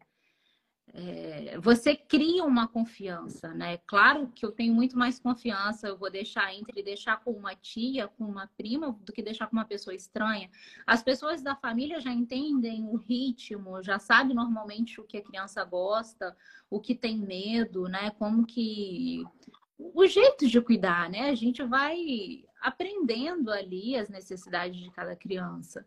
[0.94, 3.80] é, você cria uma confiança, né?
[3.88, 8.08] Claro que eu tenho muito mais confiança, eu vou deixar entre deixar com uma tia,
[8.08, 10.48] com uma prima, do que deixar com uma pessoa estranha.
[10.86, 15.64] As pessoas da família já entendem o ritmo, já sabem normalmente o que a criança
[15.64, 16.38] gosta,
[16.70, 18.12] o que tem medo, né?
[18.12, 19.24] Como que
[19.78, 21.30] o jeito de cuidar, né?
[21.30, 25.86] A gente vai aprendendo ali as necessidades de cada criança.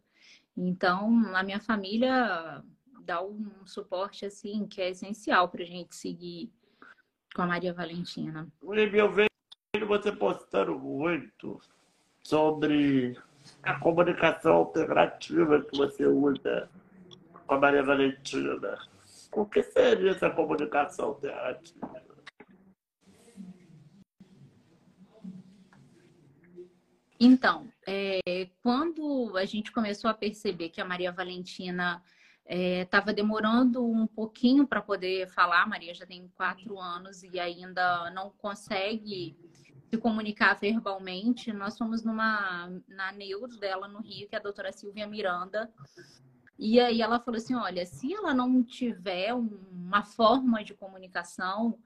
[0.57, 2.63] Então, a minha família
[3.05, 6.53] dá um suporte assim que é essencial para a gente seguir
[7.35, 8.47] com a Maria Valentina.
[8.63, 9.29] Eu vejo
[9.87, 11.61] você postando muito
[12.23, 13.19] sobre
[13.63, 16.69] a comunicação alternativa que você usa
[17.47, 18.79] com a Maria Valentina.
[19.33, 22.08] O que seria essa comunicação alternativa?
[27.21, 32.03] Então, é, quando a gente começou a perceber que a Maria Valentina
[32.49, 35.69] Estava é, demorando um pouquinho para poder falar.
[35.69, 39.37] Maria já tem quatro anos e ainda não consegue
[39.91, 41.53] se comunicar verbalmente.
[41.53, 45.71] Nós fomos numa na neuro dela no Rio, que é a doutora Silvia Miranda.
[46.59, 51.79] E aí ela falou assim: olha, se ela não tiver uma forma de comunicação,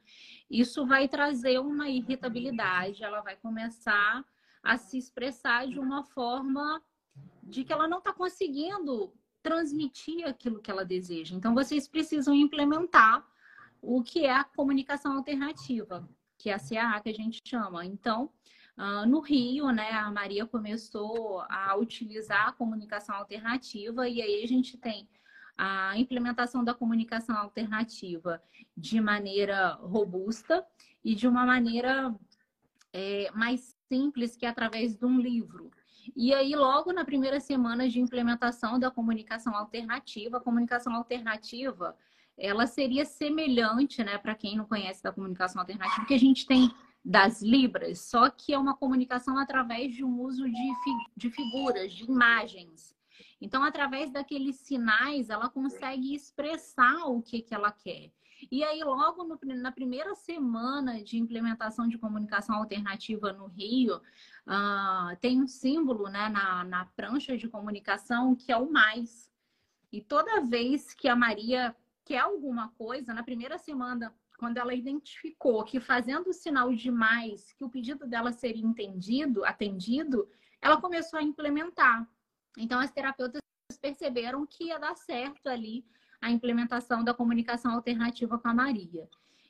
[0.49, 4.24] isso vai trazer uma irritabilidade, ela vai começar
[4.62, 6.82] a se expressar de uma forma
[7.42, 11.34] de que ela não está conseguindo transmitir aquilo que ela deseja.
[11.34, 13.26] Então, vocês precisam implementar
[13.80, 16.08] o que é a comunicação alternativa,
[16.38, 17.84] que é a CAA que a gente chama.
[17.84, 18.30] Então,
[18.78, 24.46] uh, no Rio, né, a Maria começou a utilizar a comunicação alternativa e aí a
[24.46, 25.08] gente tem
[25.58, 28.42] a implementação da comunicação alternativa
[28.76, 30.64] de maneira robusta
[31.04, 32.14] e de uma maneira
[32.93, 35.70] é, mais simples que através de um livro.
[36.16, 41.97] E aí, logo na primeira semana de implementação da comunicação alternativa, a comunicação alternativa,
[42.36, 46.70] ela seria semelhante, né, para quem não conhece da comunicação alternativa, que a gente tem
[47.05, 51.93] das Libras, só que é uma comunicação através de um uso de, fi de figuras,
[51.93, 52.95] de imagens.
[53.40, 58.12] Então, através daqueles sinais, ela consegue expressar o que, que ela quer.
[58.51, 65.16] E aí, logo no, na primeira semana de implementação de comunicação alternativa no Rio, uh,
[65.20, 69.30] tem um símbolo né, na, na prancha de comunicação que é o mais.
[69.93, 75.62] E toda vez que a Maria quer alguma coisa, na primeira semana, quando ela identificou
[75.62, 80.28] que fazendo o sinal de mais, que o pedido dela seria entendido, atendido,
[80.61, 82.09] ela começou a implementar.
[82.59, 83.40] Então, as terapeutas
[83.80, 85.84] perceberam que ia dar certo ali
[86.22, 89.08] a implementação da comunicação alternativa com a Maria.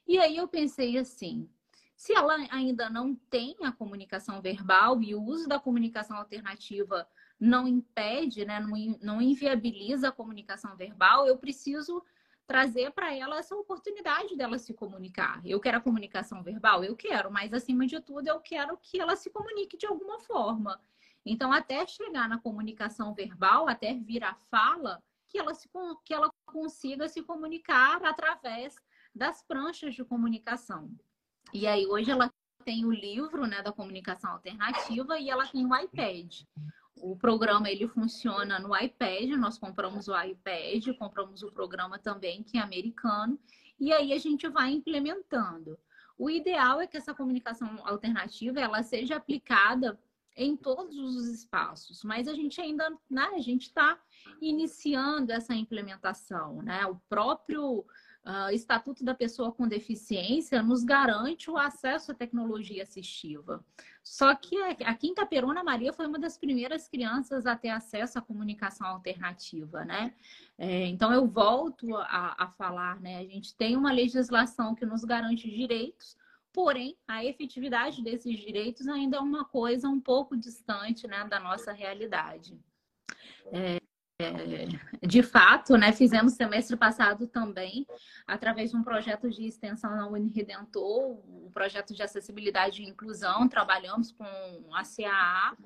[0.08, 1.48] E aí eu pensei assim,
[1.94, 7.06] se ela ainda não tem a comunicação verbal e o uso da comunicação alternativa
[7.38, 8.58] não impede, né,
[9.00, 12.02] não, inviabiliza a comunicação verbal, eu preciso
[12.46, 15.40] trazer para ela essa oportunidade dela se comunicar.
[15.44, 16.82] Eu quero a comunicação verbal?
[16.82, 20.80] Eu quero, mas acima de tudo eu quero que ela se comunique de alguma forma.
[21.24, 25.02] Então, até chegar na comunicação verbal, até vir a fala,
[25.32, 25.68] que ela, se,
[26.04, 28.76] que ela consiga se comunicar através
[29.14, 30.94] das pranchas de comunicação.
[31.54, 32.30] E aí hoje ela
[32.64, 36.42] tem o livro né, da comunicação alternativa e ela tem o iPad.
[36.94, 42.58] O programa ele funciona no iPad, nós compramos o iPad, compramos o programa também, que
[42.58, 43.40] é americano,
[43.80, 45.78] e aí a gente vai implementando.
[46.18, 49.98] O ideal é que essa comunicação alternativa ela seja aplicada
[50.36, 53.98] em todos os espaços, mas a gente ainda, né, a gente está
[54.40, 56.86] iniciando essa implementação, né?
[56.86, 57.84] O próprio
[58.24, 63.64] Uh, Estatuto da Pessoa com Deficiência nos garante o acesso à tecnologia assistiva.
[64.00, 68.22] Só que a Quinta Perona Maria foi uma das primeiras crianças a ter acesso à
[68.22, 70.14] comunicação alternativa, né?
[70.56, 73.18] É, então eu volto a, a falar, né?
[73.18, 76.16] A gente tem uma legislação que nos garante direitos,
[76.52, 81.72] porém a efetividade desses direitos ainda é uma coisa um pouco distante, né, da nossa
[81.72, 82.58] realidade.
[83.52, 83.78] É,
[84.20, 87.86] é, de fato, né, fizemos semestre passado também,
[88.26, 94.12] através de um projeto de extensão na Uniredentor, um projeto de acessibilidade e inclusão, trabalhamos
[94.12, 94.24] com
[94.74, 95.56] a CAA,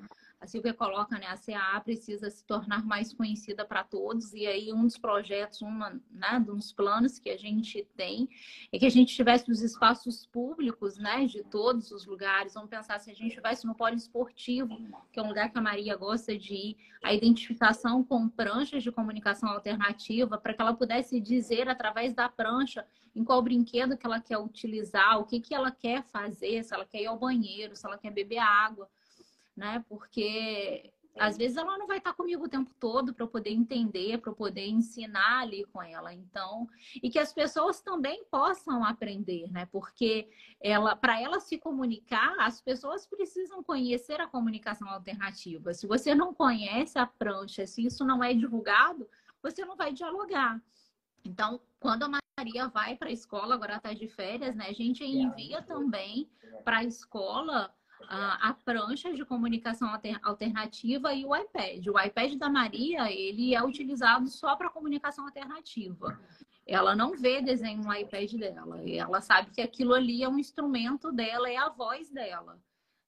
[0.41, 4.73] a Silvia coloca, né, a CAA precisa se tornar mais conhecida para todos, e aí
[4.73, 8.29] um dos projetos, uma, né, dos planos que a gente tem,
[8.71, 12.99] é que a gente tivesse os espaços públicos, né, de todos os lugares, vamos pensar
[13.01, 14.77] se a gente tivesse no polo esportivo,
[15.11, 18.93] que é um lugar que a Maria gosta de ir, a identificação com pranchas de
[18.93, 24.21] comunicação alternativa, para que ela pudesse dizer através da prancha em qual brinquedo que ela
[24.21, 27.87] quer utilizar, o que, que ela quer fazer, se ela quer ir ao banheiro, se
[27.87, 28.87] ela quer beber água
[29.57, 29.85] né?
[29.89, 34.19] Porque às vezes ela não vai estar comigo o tempo todo para eu poder entender,
[34.19, 36.13] para eu poder ensinar ali com ela.
[36.13, 36.69] Então,
[37.03, 39.67] e que as pessoas também possam aprender, né?
[39.73, 40.29] Porque
[40.61, 45.73] ela, para ela se comunicar, as pessoas precisam conhecer a comunicação alternativa.
[45.73, 49.09] Se você não conhece a prancha, se isso não é divulgado,
[49.43, 50.61] você não vai dialogar.
[51.25, 54.67] Então, quando a Maria vai para a escola, agora está de férias, né?
[54.69, 56.29] A gente envia também
[56.63, 57.75] para a escola
[58.09, 59.91] a, prancha de comunicação
[60.23, 61.87] alternativa e o iPad.
[61.87, 66.19] O iPad da Maria, ele é utilizado só para comunicação alternativa.
[66.67, 68.83] Ela não vê desenho no iPad dela.
[68.89, 72.61] Ela sabe que aquilo ali é um instrumento dela, é a voz dela.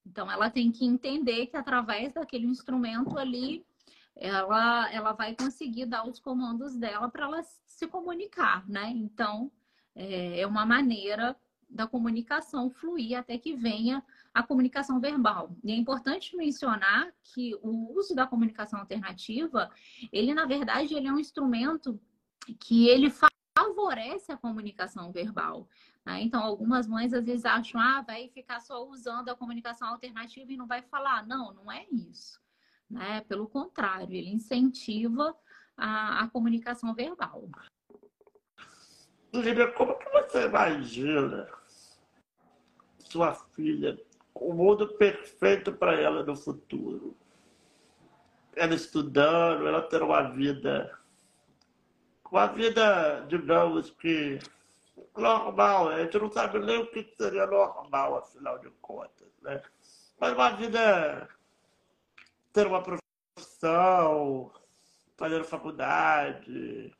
[0.06, 3.66] Então, ela tem que entender que através daquele instrumento ali,
[4.16, 8.90] ela, ela vai conseguir dar os comandos dela para ela se comunicar, né?
[8.90, 9.50] Então,
[9.94, 11.36] é, é uma maneira
[11.68, 14.02] da comunicação fluir até que venha
[14.32, 15.56] a comunicação verbal.
[15.64, 19.70] E é importante mencionar que o uso da comunicação alternativa,
[20.12, 22.00] ele na verdade ele é um instrumento
[22.60, 23.12] que ele
[23.56, 25.68] favorece a comunicação verbal.
[26.04, 26.22] Né?
[26.22, 30.56] Então, algumas mães às vezes acham, ah, vai ficar só usando a comunicação alternativa e
[30.56, 31.26] não vai falar.
[31.26, 32.40] Não, não é isso.
[32.88, 33.20] Né?
[33.22, 35.36] Pelo contrário, ele incentiva
[35.76, 37.48] a, a comunicação verbal.
[39.32, 41.46] Lívia, como que você imagina
[42.98, 43.98] sua filha,
[44.40, 47.16] o mundo perfeito para ela no futuro?
[48.56, 50.98] Ela estudando, ela ter uma vida,
[52.30, 54.38] uma vida, digamos que
[55.16, 59.62] normal, a gente não sabe nem o que seria normal, afinal de contas, né?
[60.18, 61.28] Mas uma vida,
[62.52, 64.52] ter uma profissão,
[65.16, 66.92] fazer faculdade,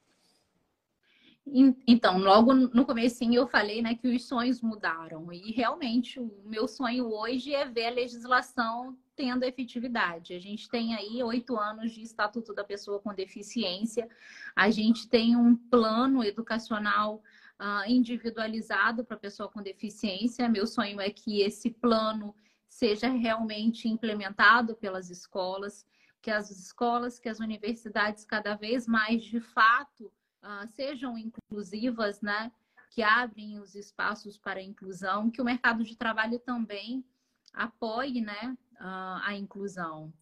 [1.87, 5.33] então, logo no comecinho eu falei né, que os sonhos mudaram.
[5.33, 10.35] E realmente o meu sonho hoje é ver a legislação tendo efetividade.
[10.35, 14.09] A gente tem aí oito anos de Estatuto da Pessoa com Deficiência,
[14.55, 17.23] a gente tem um plano educacional
[17.61, 20.49] uh, individualizado para a pessoa com deficiência.
[20.49, 22.35] Meu sonho é que esse plano
[22.69, 25.85] seja realmente implementado pelas escolas,
[26.21, 30.13] que as escolas, que as universidades cada vez mais de fato
[30.43, 32.53] uh, sejam inclusivas, né?
[32.91, 37.05] Que abrem os espaços para a inclusão, que o mercado de trabalho também
[37.53, 38.57] apoie, né?
[38.81, 40.13] A inclusão.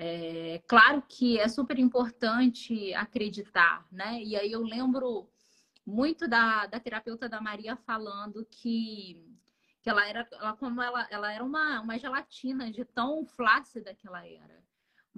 [0.00, 4.22] É, claro que é super importante acreditar, né?
[4.22, 5.28] E aí eu lembro
[5.84, 9.20] muito da, da terapeuta da Maria falando que,
[9.82, 14.06] que ela era ela, como ela, ela era uma, uma gelatina de tão flácida que
[14.06, 14.62] ela era.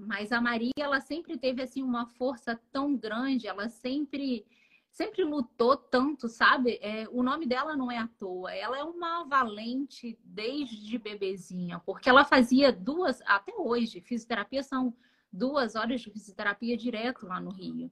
[0.07, 4.47] Mas a Maria, ela sempre teve assim uma força tão grande, ela sempre
[4.91, 6.79] sempre lutou tanto, sabe?
[6.83, 8.53] É, o nome dela não é à toa.
[8.53, 14.95] Ela é uma valente desde bebezinha, porque ela fazia duas, até hoje, fisioterapia são
[15.33, 17.91] duas horas de fisioterapia direto lá no Rio.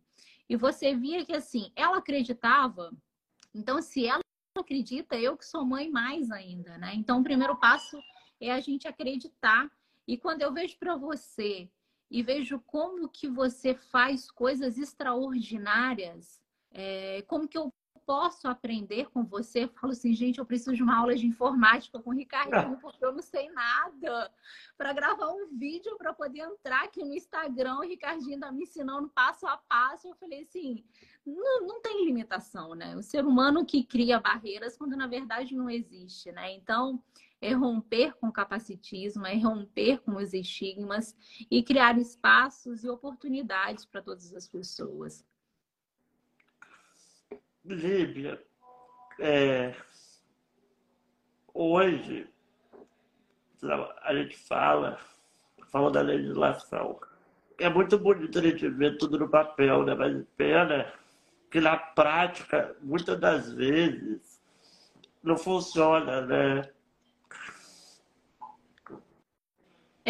[0.48, 2.90] E você via que assim, ela acreditava.
[3.54, 4.20] Então, se ela
[4.56, 6.94] acredita, eu que sou mãe mais ainda, né?
[6.94, 7.98] Então, o primeiro passo
[8.40, 9.70] é a gente acreditar.
[10.06, 11.70] E quando eu vejo para você
[12.11, 16.40] e vejo como que você faz coisas extraordinárias,
[16.70, 17.72] é, como que eu
[18.09, 19.64] posso aprender com você?
[19.64, 23.04] Eu falo assim, gente, eu preciso de uma aula de informática com o Ricardinho, porque
[23.04, 24.32] eu não sei nada.
[24.78, 29.11] Para gravar um vídeo, para poder entrar aqui no Instagram, o Ricardinho está me ensinando
[29.11, 30.09] passo a passo.
[30.09, 30.82] Eu falei assim,
[31.26, 32.96] não, não tem limitação, né?
[32.96, 36.50] O ser humano que cria barreiras quando na verdade não existe, né?
[36.54, 37.02] Então,
[37.41, 41.16] é romper com o capacitismo, é romper com os estigmas
[41.51, 45.24] e criar espaços e oportunidades para todas as pessoas.
[47.64, 48.43] Líbia,
[49.20, 49.74] é,
[51.53, 52.28] hoje
[54.03, 54.99] a gente fala,
[55.70, 56.99] fala da legislação.
[57.59, 59.95] É muito bonito a gente ver tudo no papel, né?
[59.95, 60.93] Mas pena
[61.51, 64.41] que na prática, muitas das vezes,
[65.22, 66.70] não funciona, né?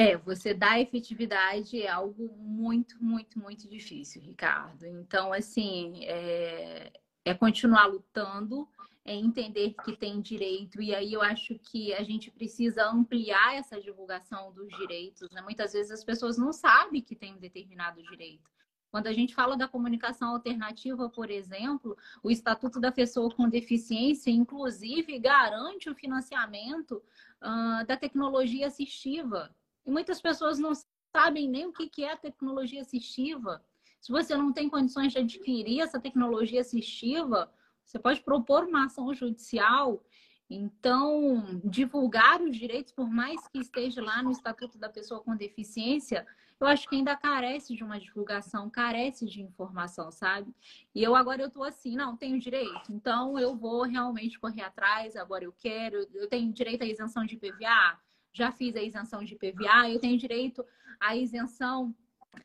[0.00, 4.86] É, você dar efetividade é algo muito, muito, muito difícil, Ricardo.
[4.86, 6.92] Então, assim, é,
[7.24, 8.68] é continuar lutando,
[9.04, 13.80] é entender que tem direito, e aí eu acho que a gente precisa ampliar essa
[13.80, 15.28] divulgação dos direitos.
[15.32, 15.42] Né?
[15.42, 18.48] Muitas vezes as pessoas não sabem que tem um determinado direito.
[18.92, 24.30] Quando a gente fala da comunicação alternativa, por exemplo, o Estatuto da Pessoa com Deficiência,
[24.30, 27.02] inclusive, garante o financiamento
[27.42, 29.52] uh, da tecnologia assistiva.
[29.88, 30.72] E muitas pessoas não
[31.16, 33.64] sabem nem o que é a tecnologia assistiva.
[33.98, 37.50] Se você não tem condições de adquirir essa tecnologia assistiva,
[37.82, 40.04] você pode propor uma ação judicial.
[40.50, 46.26] Então, divulgar os direitos, por mais que esteja lá no Estatuto da Pessoa com Deficiência,
[46.60, 50.54] eu acho que ainda carece de uma divulgação, carece de informação, sabe?
[50.94, 55.16] E eu agora eu tô assim, não, tenho direito, então eu vou realmente correr atrás,
[55.16, 57.98] agora eu quero, eu tenho direito à isenção de IPVA,
[58.32, 60.64] já fiz a isenção de IPVA, eu tenho direito
[61.00, 61.94] à isenção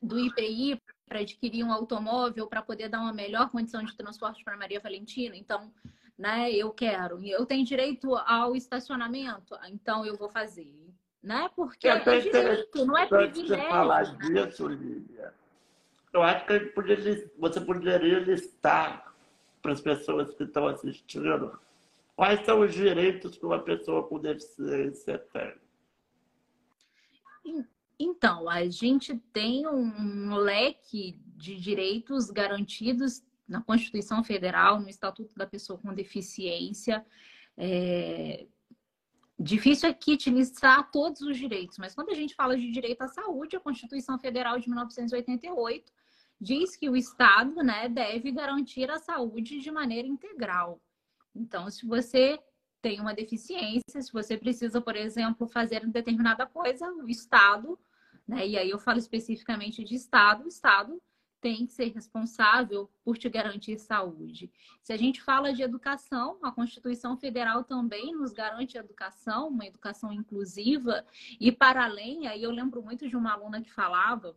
[0.02, 4.58] do IPI para adquirir um automóvel para poder dar uma melhor condição de transporte para
[4.58, 5.36] Maria Valentina.
[5.36, 5.72] Então,
[6.18, 7.24] né, eu quero.
[7.24, 10.74] Eu tenho direito ao estacionamento, então eu vou fazer.
[11.22, 11.50] Né?
[11.56, 13.48] Porque é, é direito, não é privilégio.
[13.48, 15.34] Você falar disso, Lívia,
[16.12, 19.14] eu acho que poderia, você poderia listar
[19.62, 21.58] para as pessoas que estão assistindo
[22.16, 25.54] quais são os direitos que uma pessoa com deficiência tem.
[28.00, 35.46] Então, a gente tem um leque de direitos garantidos na Constituição Federal, no Estatuto da
[35.46, 37.06] Pessoa com Deficiência.
[37.58, 38.48] É...
[39.40, 43.56] Difícil aqui utilizar todos os direitos, mas quando a gente fala de direito à saúde,
[43.56, 45.92] a Constituição Federal de 1988
[46.40, 50.82] diz que o Estado né, deve garantir a saúde de maneira integral.
[51.36, 52.40] Então, se você
[52.84, 57.80] tem uma deficiência, se você precisa, por exemplo, fazer determinada coisa, o Estado,
[58.28, 61.02] né, e aí eu falo especificamente de Estado, o Estado
[61.40, 64.52] tem que ser responsável por te garantir saúde.
[64.82, 70.12] Se a gente fala de educação, a Constituição Federal também nos garante educação, uma educação
[70.12, 71.06] inclusiva,
[71.40, 74.36] e para além, aí eu lembro muito de uma aluna que falava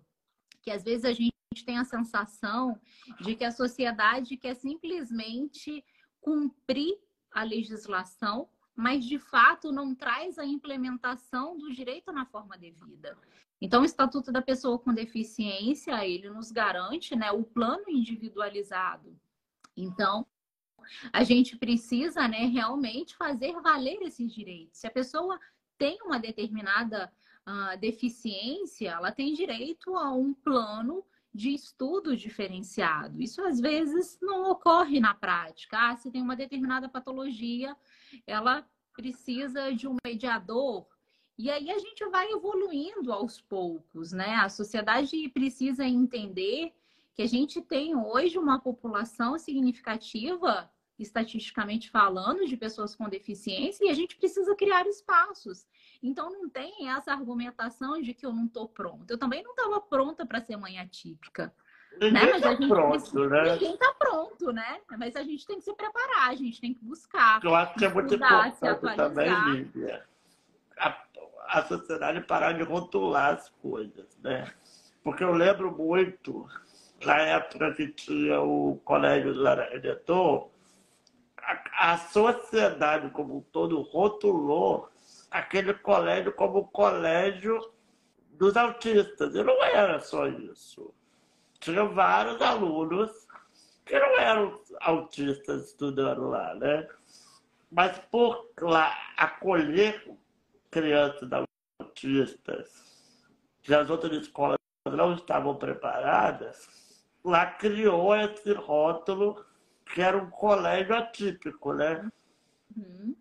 [0.62, 1.32] que às vezes a gente
[1.64, 2.80] tem a sensação
[3.20, 5.84] de que a sociedade quer simplesmente
[6.20, 6.97] cumprir
[7.37, 13.14] a legislação, mas de fato não traz a implementação do direito na forma devida.
[13.61, 19.14] Então, o Estatuto da Pessoa com Deficiência, ele nos garante né, o plano individualizado.
[19.76, 20.26] Então,
[21.12, 24.78] a gente precisa né, realmente fazer valer esses direitos.
[24.78, 25.39] Se a pessoa
[25.76, 27.12] tem uma determinada
[27.47, 31.05] uh, deficiência, ela tem direito a um plano
[31.37, 33.20] de estudo diferenciado.
[33.20, 35.76] Isso às vezes não ocorre na prática.
[35.78, 37.76] Ah, se tem uma determinada patologia,
[38.26, 40.87] ela precisa de um mediador
[41.39, 44.37] e aí a gente vai evoluindo aos poucos, né?
[44.37, 46.72] A sociedade precisa entender
[47.14, 53.91] que a gente tem hoje uma população significativa, estatisticamente falando, de pessoas com deficiência e
[53.91, 55.66] a gente precisa criar espaços.
[56.03, 59.12] Então não tem essa argumentação de que eu não estou pronta.
[59.12, 61.53] Eu também não estava pronta para ser mãe atípica.
[62.01, 62.30] Ninguém né?
[62.32, 63.28] Mas tá a gente pronto, precisa...
[63.28, 63.53] né?
[63.53, 64.80] Ninguém está pronto, né?
[64.99, 67.42] Mas a gente tem que se preparar, a gente tem que buscar.
[67.42, 69.28] Eu acho que é muito importante também.
[69.51, 70.05] Lívia,
[70.78, 71.03] a,
[71.49, 74.53] a sociedade parar de rotular as coisas, né?
[75.03, 76.47] Porque eu lembro muito,
[77.05, 80.51] na época que tinha o Colégio do
[81.47, 84.90] a, a sociedade como um todo rotulou
[85.37, 87.61] aquele colégio como colégio
[88.30, 89.34] dos autistas.
[89.34, 90.95] E não era só isso.
[91.61, 93.11] Tinha vários alunos
[93.84, 96.89] que não eram autistas estudando lá, né?
[97.70, 100.11] Mas por lá acolher
[100.70, 101.28] crianças
[101.78, 102.87] autistas
[103.62, 109.45] que as outras escolas não estavam preparadas, lá criou esse rótulo
[109.84, 112.09] que era um colégio atípico, né?
[112.76, 113.16] Uhum.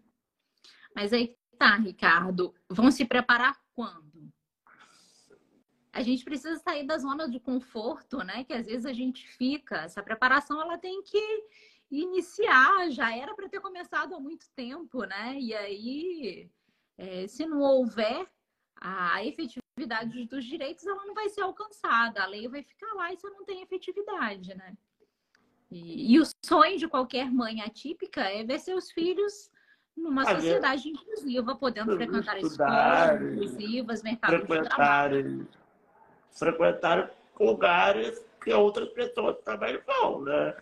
[0.95, 2.53] Mas aí tá, Ricardo.
[2.69, 4.31] Vão se preparar quando?
[5.91, 8.43] A gente precisa sair da zona de conforto, né?
[8.43, 9.77] Que às vezes a gente fica.
[9.77, 11.45] Essa preparação ela tem que
[11.89, 12.91] iniciar.
[12.91, 15.39] Já era para ter começado há muito tempo, né?
[15.39, 16.51] E aí,
[16.97, 18.29] é, se não houver
[18.75, 22.21] a efetividade dos direitos, ela não vai ser alcançada.
[22.21, 24.75] A lei vai ficar lá e você não tem efetividade, né?
[25.71, 29.49] E, e o sonho de qualquer mãe atípica é ver seus filhos
[29.95, 34.69] numa Ah, sociedade inclusiva, podendo frequentar Estudar, escolas inclusivas, mercado de trabalho.
[34.69, 35.47] frequentarem,
[36.31, 40.55] frequentarem lugares que outras pessoas também vão, né?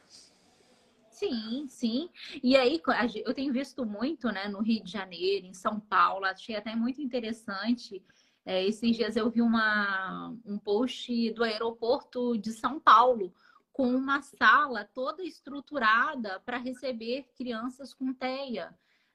[1.09, 2.09] Sim, sim.
[2.41, 2.81] E aí,
[3.25, 7.01] eu tenho visto muito, né, no Rio de Janeiro, em São Paulo, achei até muito
[7.01, 8.03] interessante.
[8.45, 13.33] É, esses dias eu vi uma, um post do aeroporto de São Paulo,
[13.71, 18.73] com uma sala toda estruturada para receber crianças com TEA.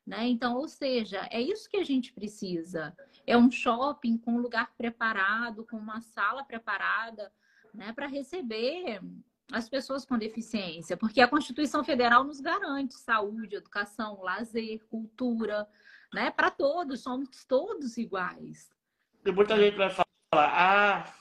[0.09, 0.27] Né?
[0.27, 2.97] Então, ou seja, é isso que a gente precisa.
[3.27, 7.31] É um shopping com um lugar preparado, com uma sala preparada,
[7.75, 9.03] né, para receber
[9.53, 15.69] as pessoas com deficiência, porque a Constituição Federal nos garante saúde, educação, lazer, cultura,
[16.13, 16.31] né?
[16.31, 18.71] Para todos, somos todos iguais.
[19.27, 21.15] E muita gente vai falar, ah,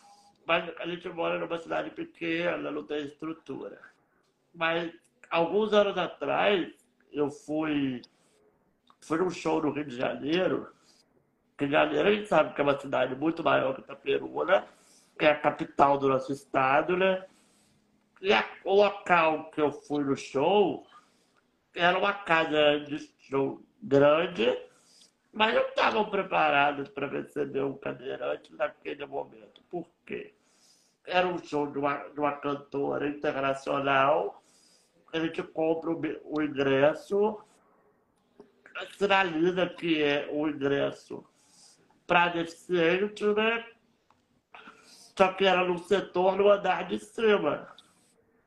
[0.46, 3.82] mas a gente mora numa cidade pequena, não tem estrutura.
[4.54, 4.94] Mas
[5.30, 6.74] alguns anos atrás,
[7.12, 8.02] eu fui,
[9.02, 10.68] fui num show no Rio de Janeiro.
[11.60, 14.68] Rio de Janeiro a gente sabe que é uma cidade muito maior que Itaperuna,
[15.18, 17.26] que é a capital do nosso estado, né?
[18.22, 20.86] E a- o local que eu fui no show
[21.76, 24.58] era uma casa de show grande,
[25.32, 29.62] mas não estavam preparados para receber um cadeirante naquele momento.
[29.70, 30.34] Por quê?
[31.06, 34.42] Era um show de uma, de uma cantora internacional,
[35.14, 37.40] a gente compra o, o ingresso,
[38.98, 41.24] sinaliza que é o ingresso
[42.06, 43.66] para deficiente, né?
[45.18, 47.68] Só que era no setor no andar de cima.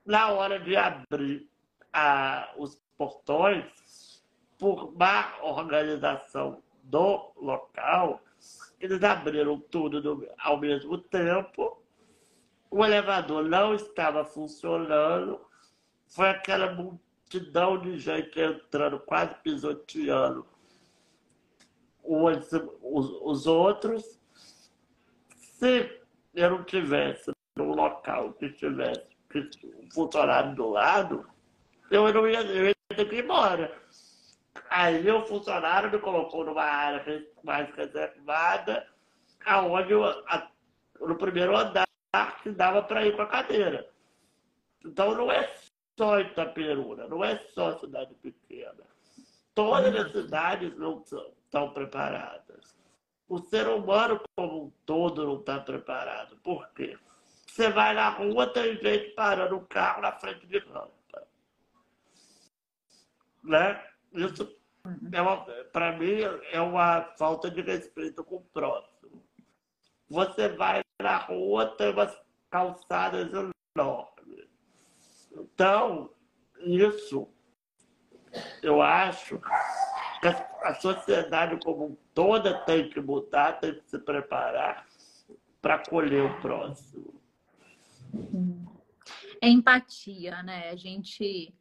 [0.06, 1.48] Na hora de abrir
[1.92, 4.24] a- os portões,
[4.58, 8.20] por má organização do local,
[8.78, 11.82] eles abriram tudo do- ao mesmo tempo.
[12.70, 15.40] O elevador não estava funcionando.
[16.06, 16.68] Foi aquela
[17.30, 20.44] multidão de gente entrando, quase pisoteando
[22.02, 22.52] os,
[22.82, 24.20] os, os outros.
[25.36, 26.00] Se
[26.34, 29.06] eu não tivesse num local que tivesse
[29.64, 31.28] um funcionário do lado,
[31.90, 33.80] eu não ia, eu ia ter que ir embora.
[34.68, 38.88] Aí o funcionário me colocou numa área mais reservada,
[39.44, 40.50] aonde eu, a,
[41.00, 41.86] no primeiro andar
[42.42, 43.88] que dava para ir com a cadeira.
[44.84, 45.48] Então não é
[46.00, 48.82] só Itaperuna, não é só cidade pequena.
[49.54, 52.74] Todas as cidades não estão preparadas.
[53.28, 56.38] O ser humano como um todo não está preparado.
[56.38, 56.98] Por quê?
[57.46, 61.28] Você vai na rua, tem gente parando o carro na frente de rampa.
[63.44, 63.84] Né?
[64.14, 64.56] Isso,
[65.12, 66.20] é para mim,
[66.50, 69.22] é uma falta de respeito com o próximo.
[70.08, 72.18] Você vai na rua, tem umas
[72.48, 73.30] calçadas
[73.76, 74.09] enormes.
[75.32, 76.10] Então,
[76.60, 77.28] isso,
[78.62, 79.38] eu acho
[80.20, 80.28] que
[80.62, 84.86] a sociedade como toda tem que mudar, tem que se preparar
[85.60, 87.20] para acolher o próximo.
[89.40, 90.70] É empatia, né?
[90.70, 91.54] A gente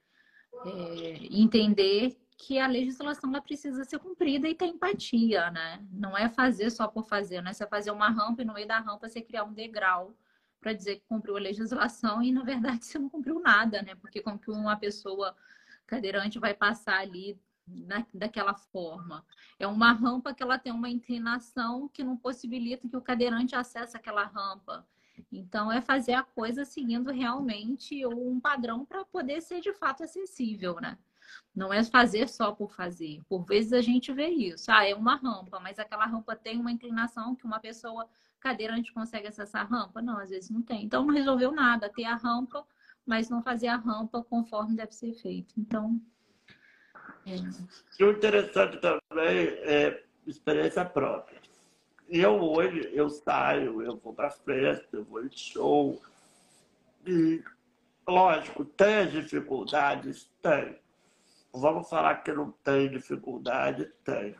[0.65, 5.85] é, entender que a legislação ela precisa ser cumprida e ter empatia, né?
[5.91, 8.67] Não é fazer só por fazer, não é você fazer uma rampa e no meio
[8.67, 10.15] da rampa você criar um degrau
[10.59, 13.95] para dizer que cumpriu a legislação e na verdade você não cumpriu nada, né?
[13.95, 15.35] Porque como que uma pessoa
[15.87, 19.25] cadeirante vai passar ali na, daquela forma?
[19.57, 23.95] É uma rampa que ela tem uma inclinação que não possibilita que o cadeirante acesse
[23.95, 24.85] aquela rampa.
[25.31, 30.75] Então, é fazer a coisa seguindo realmente um padrão para poder ser de fato acessível,
[30.75, 30.97] né?
[31.53, 33.21] Não é fazer só por fazer.
[33.27, 34.71] Por vezes a gente vê isso.
[34.71, 38.09] Ah, é uma rampa, mas aquela rampa tem uma inclinação que uma pessoa
[38.39, 40.01] cadeirante consegue acessar a rampa?
[40.01, 40.83] Não, às vezes não tem.
[40.83, 42.65] Então não resolveu nada ter a rampa,
[43.05, 45.53] mas não fazer a rampa conforme deve ser feito.
[45.57, 46.01] Então.
[47.25, 48.03] É.
[48.03, 51.39] O interessante também é experiência própria.
[52.07, 56.01] Eu hoje, eu saio, eu vou para festa, eu vou em show.
[57.05, 57.43] E,
[58.07, 60.31] lógico, tem as dificuldades?
[60.41, 60.79] Tem.
[61.53, 63.85] Vamos falar que não tem dificuldade?
[64.03, 64.35] Tem.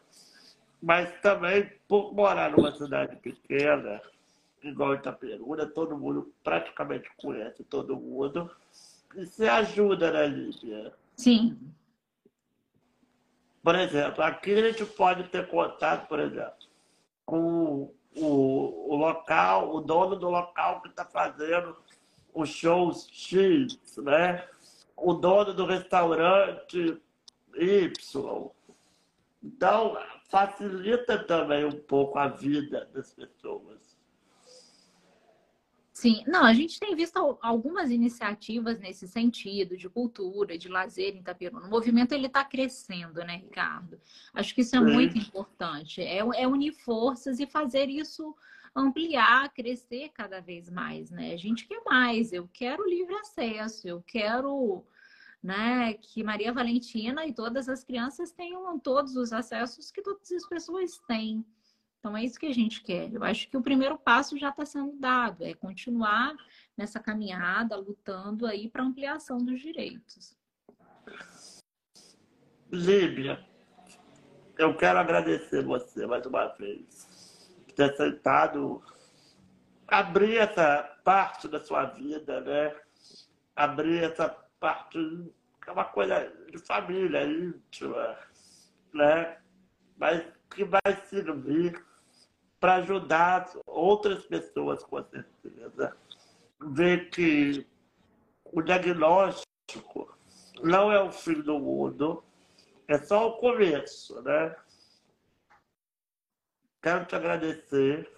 [0.81, 4.01] Mas também, por morar numa cidade pequena,
[4.64, 8.49] igual Itaperuna, todo mundo praticamente conhece todo mundo.
[9.15, 10.93] E se ajuda, né, Lídia?
[11.15, 11.57] Sim.
[13.61, 16.53] Por exemplo, aqui a gente pode ter contato, por exemplo,
[17.26, 21.76] com o, o local, o dono do local que está fazendo
[22.34, 24.47] os shows X, né?
[24.95, 27.01] O dono do restaurante
[27.56, 28.51] Y.
[29.43, 29.97] Então,
[30.30, 33.80] facilita também um pouco a vida das pessoas.
[35.91, 41.19] Sim, não, a gente tem visto algumas iniciativas nesse sentido, de cultura, de lazer em
[41.19, 41.68] Itaperuna.
[41.68, 43.99] O movimento ele está crescendo, né, Ricardo?
[44.34, 44.93] Acho que isso é Sim.
[44.93, 46.01] muito importante.
[46.01, 48.34] É, é, unir forças e fazer isso
[48.73, 51.34] ampliar, crescer cada vez mais, né?
[51.34, 52.31] A gente quer mais.
[52.31, 53.85] Eu quero livre acesso.
[53.85, 54.85] Eu quero,
[55.41, 60.48] né, que Maria Valentina e todas as crianças tenham todos os acessos que todas as
[60.48, 61.45] pessoas têm.
[61.99, 63.14] Então é isso que a gente quer.
[63.14, 66.36] Eu acho que o primeiro passo já está sendo dado, é continuar
[66.78, 70.38] nessa caminhada, lutando aí para ampliação dos direitos.
[72.72, 73.45] Líbia,
[74.57, 78.82] eu quero agradecer você mais uma vez por ter aceitado
[79.88, 82.76] abrir essa parte da sua vida, né?
[83.56, 84.30] Abrir essa
[84.60, 84.99] parte,
[85.65, 88.18] é uma coisa de família íntima,
[88.94, 89.38] né?
[89.98, 91.84] Mas que vai servir
[92.60, 95.95] para ajudar outras pessoas, com certeza.
[96.60, 97.65] Ver que
[98.45, 100.18] o diagnóstico
[100.61, 102.23] não é o fim do mundo,
[102.88, 104.56] é só o começo, né?
[106.81, 108.10] Quero te agradecer,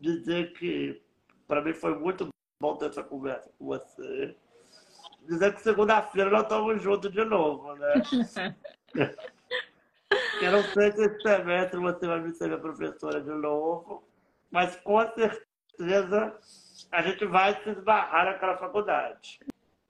[0.00, 1.02] dizer que
[1.46, 2.28] para mim foi muito
[2.60, 4.36] bom ter essa conversa com você.
[5.28, 8.02] Dizer que segunda-feira nós estamos juntos de novo, né?
[10.42, 14.02] Eu não sei se esse semestre você vai me ser minha professora de novo,
[14.50, 16.38] mas com certeza
[16.90, 19.40] a gente vai se esbarrar naquela faculdade.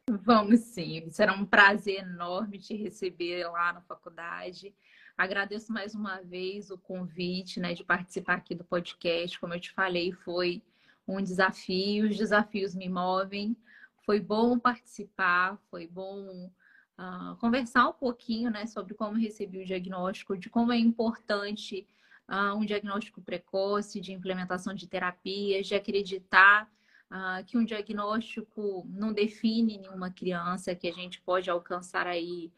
[0.08, 4.74] Vamos sim, será um prazer enorme te receber lá na faculdade.
[5.16, 9.38] Agradeço mais uma vez o convite né, de participar aqui do podcast.
[9.38, 10.62] Como eu te falei, foi
[11.06, 13.56] um desafio, os desafios me movem.
[14.04, 16.50] Foi bom participar, foi bom
[16.98, 21.86] uh, conversar um pouquinho né, sobre como recebi o diagnóstico, de como é importante
[22.28, 26.70] uh, um diagnóstico precoce, de implementação de terapias, de acreditar
[27.10, 32.52] uh, que um diagnóstico não define nenhuma criança, que a gente pode alcançar aí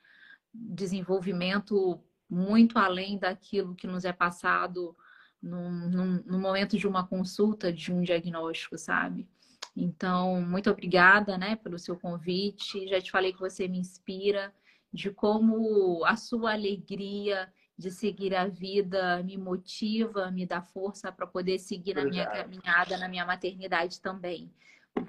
[0.52, 4.96] desenvolvimento muito além daquilo que nos é passado
[5.42, 9.28] no, momento de uma consulta, de um diagnóstico, sabe?
[9.76, 12.86] Então, muito obrigada, né, pelo seu convite.
[12.86, 14.54] Já te falei que você me inspira,
[14.92, 21.26] de como a sua alegria de seguir a vida me motiva, me dá força para
[21.26, 24.52] poder seguir na minha caminhada, na minha maternidade também.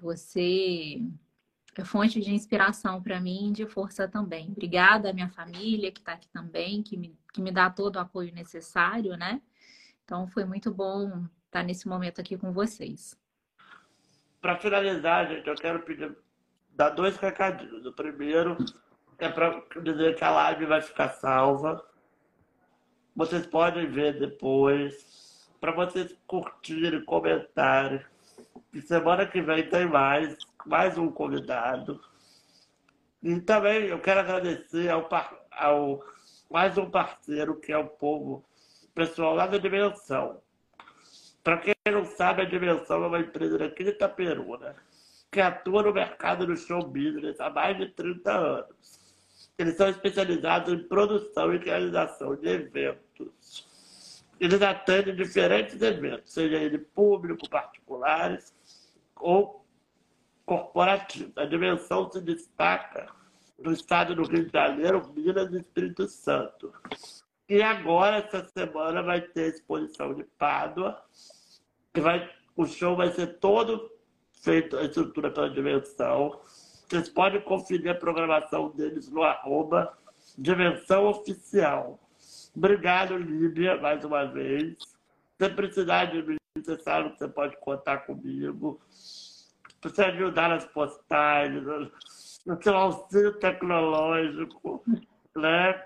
[0.02, 1.00] Você
[1.76, 4.50] é fonte de inspiração para mim de força também.
[4.50, 8.00] Obrigada à minha família que está aqui também, que me, que me dá todo o
[8.00, 9.40] apoio necessário, né?
[10.04, 13.16] Então foi muito bom estar nesse momento aqui com vocês.
[14.46, 16.16] Para finalizar, gente, eu quero pedir
[16.70, 17.84] dar dois recadinhos.
[17.84, 18.56] O primeiro
[19.18, 21.84] é para dizer que a live vai ficar salva.
[23.16, 25.50] Vocês podem ver depois.
[25.60, 28.00] Para vocês curtirem, comentarem.
[28.72, 32.00] E semana que vem tem mais mais um convidado.
[33.24, 35.10] E também eu quero agradecer ao,
[35.50, 36.06] ao
[36.52, 38.46] mais um parceiro, que é o povo,
[38.94, 40.40] pessoal lá da Dimensão.
[41.46, 44.76] Para quem não sabe, a Dimensão é uma empresa daqui de Itaperuna,
[45.32, 49.00] que atua no mercado do show business há mais de 30 anos.
[49.56, 54.12] Eles são especializados em produção e realização de eventos.
[54.40, 58.52] Eles atendem diferentes eventos, seja ele público, particulares
[59.16, 59.64] ou
[60.48, 61.32] corporativo.
[61.36, 63.08] A dimensão se destaca
[63.60, 66.74] no estado do Rio de Janeiro, Minas e Espírito Santo.
[67.48, 71.00] E agora, essa semana, vai ter a exposição de Pádua,
[71.96, 73.90] que vai, o show vai ser todo
[74.44, 76.40] feito, a estrutura pela dimensão.
[76.44, 79.98] Vocês podem conferir a programação deles no arroba
[80.38, 82.00] Dimensão Oficial.
[82.56, 84.76] Obrigado, Líbia, mais uma vez.
[85.40, 88.80] Se precisar de mim, você sabe que você pode contar comigo
[89.90, 91.64] você ajudar nas postagens,
[92.46, 94.84] no seu auxílio tecnológico,
[95.36, 95.84] né?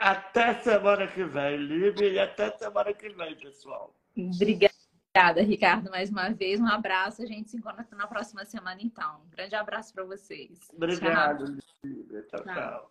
[0.00, 3.94] Até semana que vem, Libe, e até semana que vem, pessoal.
[4.16, 6.58] Obrigada, Ricardo, mais uma vez.
[6.58, 7.22] Um abraço.
[7.22, 9.20] A gente se encontra na próxima semana, então.
[9.26, 10.70] Um grande abraço para vocês.
[10.72, 11.44] Obrigado,
[11.84, 12.22] Líbia.
[12.22, 12.54] Tchau, tchau.
[12.54, 12.90] tchau.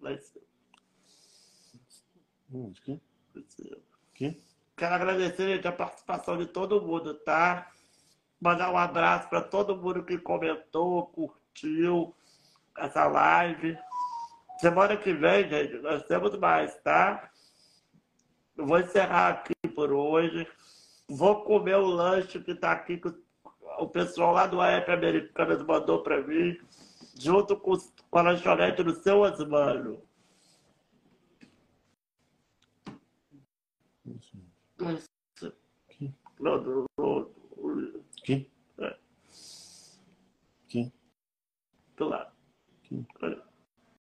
[0.00, 0.32] Let's
[2.50, 2.72] Hum?
[4.76, 7.73] Quero agradecer a participação de todo mundo, tá?
[8.44, 12.14] Mandar um abraço para todo mundo que comentou, curtiu
[12.76, 13.74] essa live.
[14.60, 17.30] Semana que vem, gente, nós temos mais, tá?
[18.54, 20.46] Eu vou encerrar aqui por hoje.
[21.08, 23.08] Vou comer o lanche que está aqui que
[23.78, 26.54] o pessoal lá do AF Americanas mandou para mim,
[27.18, 27.72] junto com,
[28.10, 30.02] com a lanchonete do seu Osmano.
[34.78, 35.08] Mas.
[35.88, 36.14] Aqui.
[36.38, 36.84] Não, do,
[38.24, 38.50] Aqui?
[38.78, 38.96] É.
[40.64, 40.90] Aqui.
[41.94, 42.32] Do lado.
[42.82, 43.06] Aqui.
[43.20, 43.53] Olha.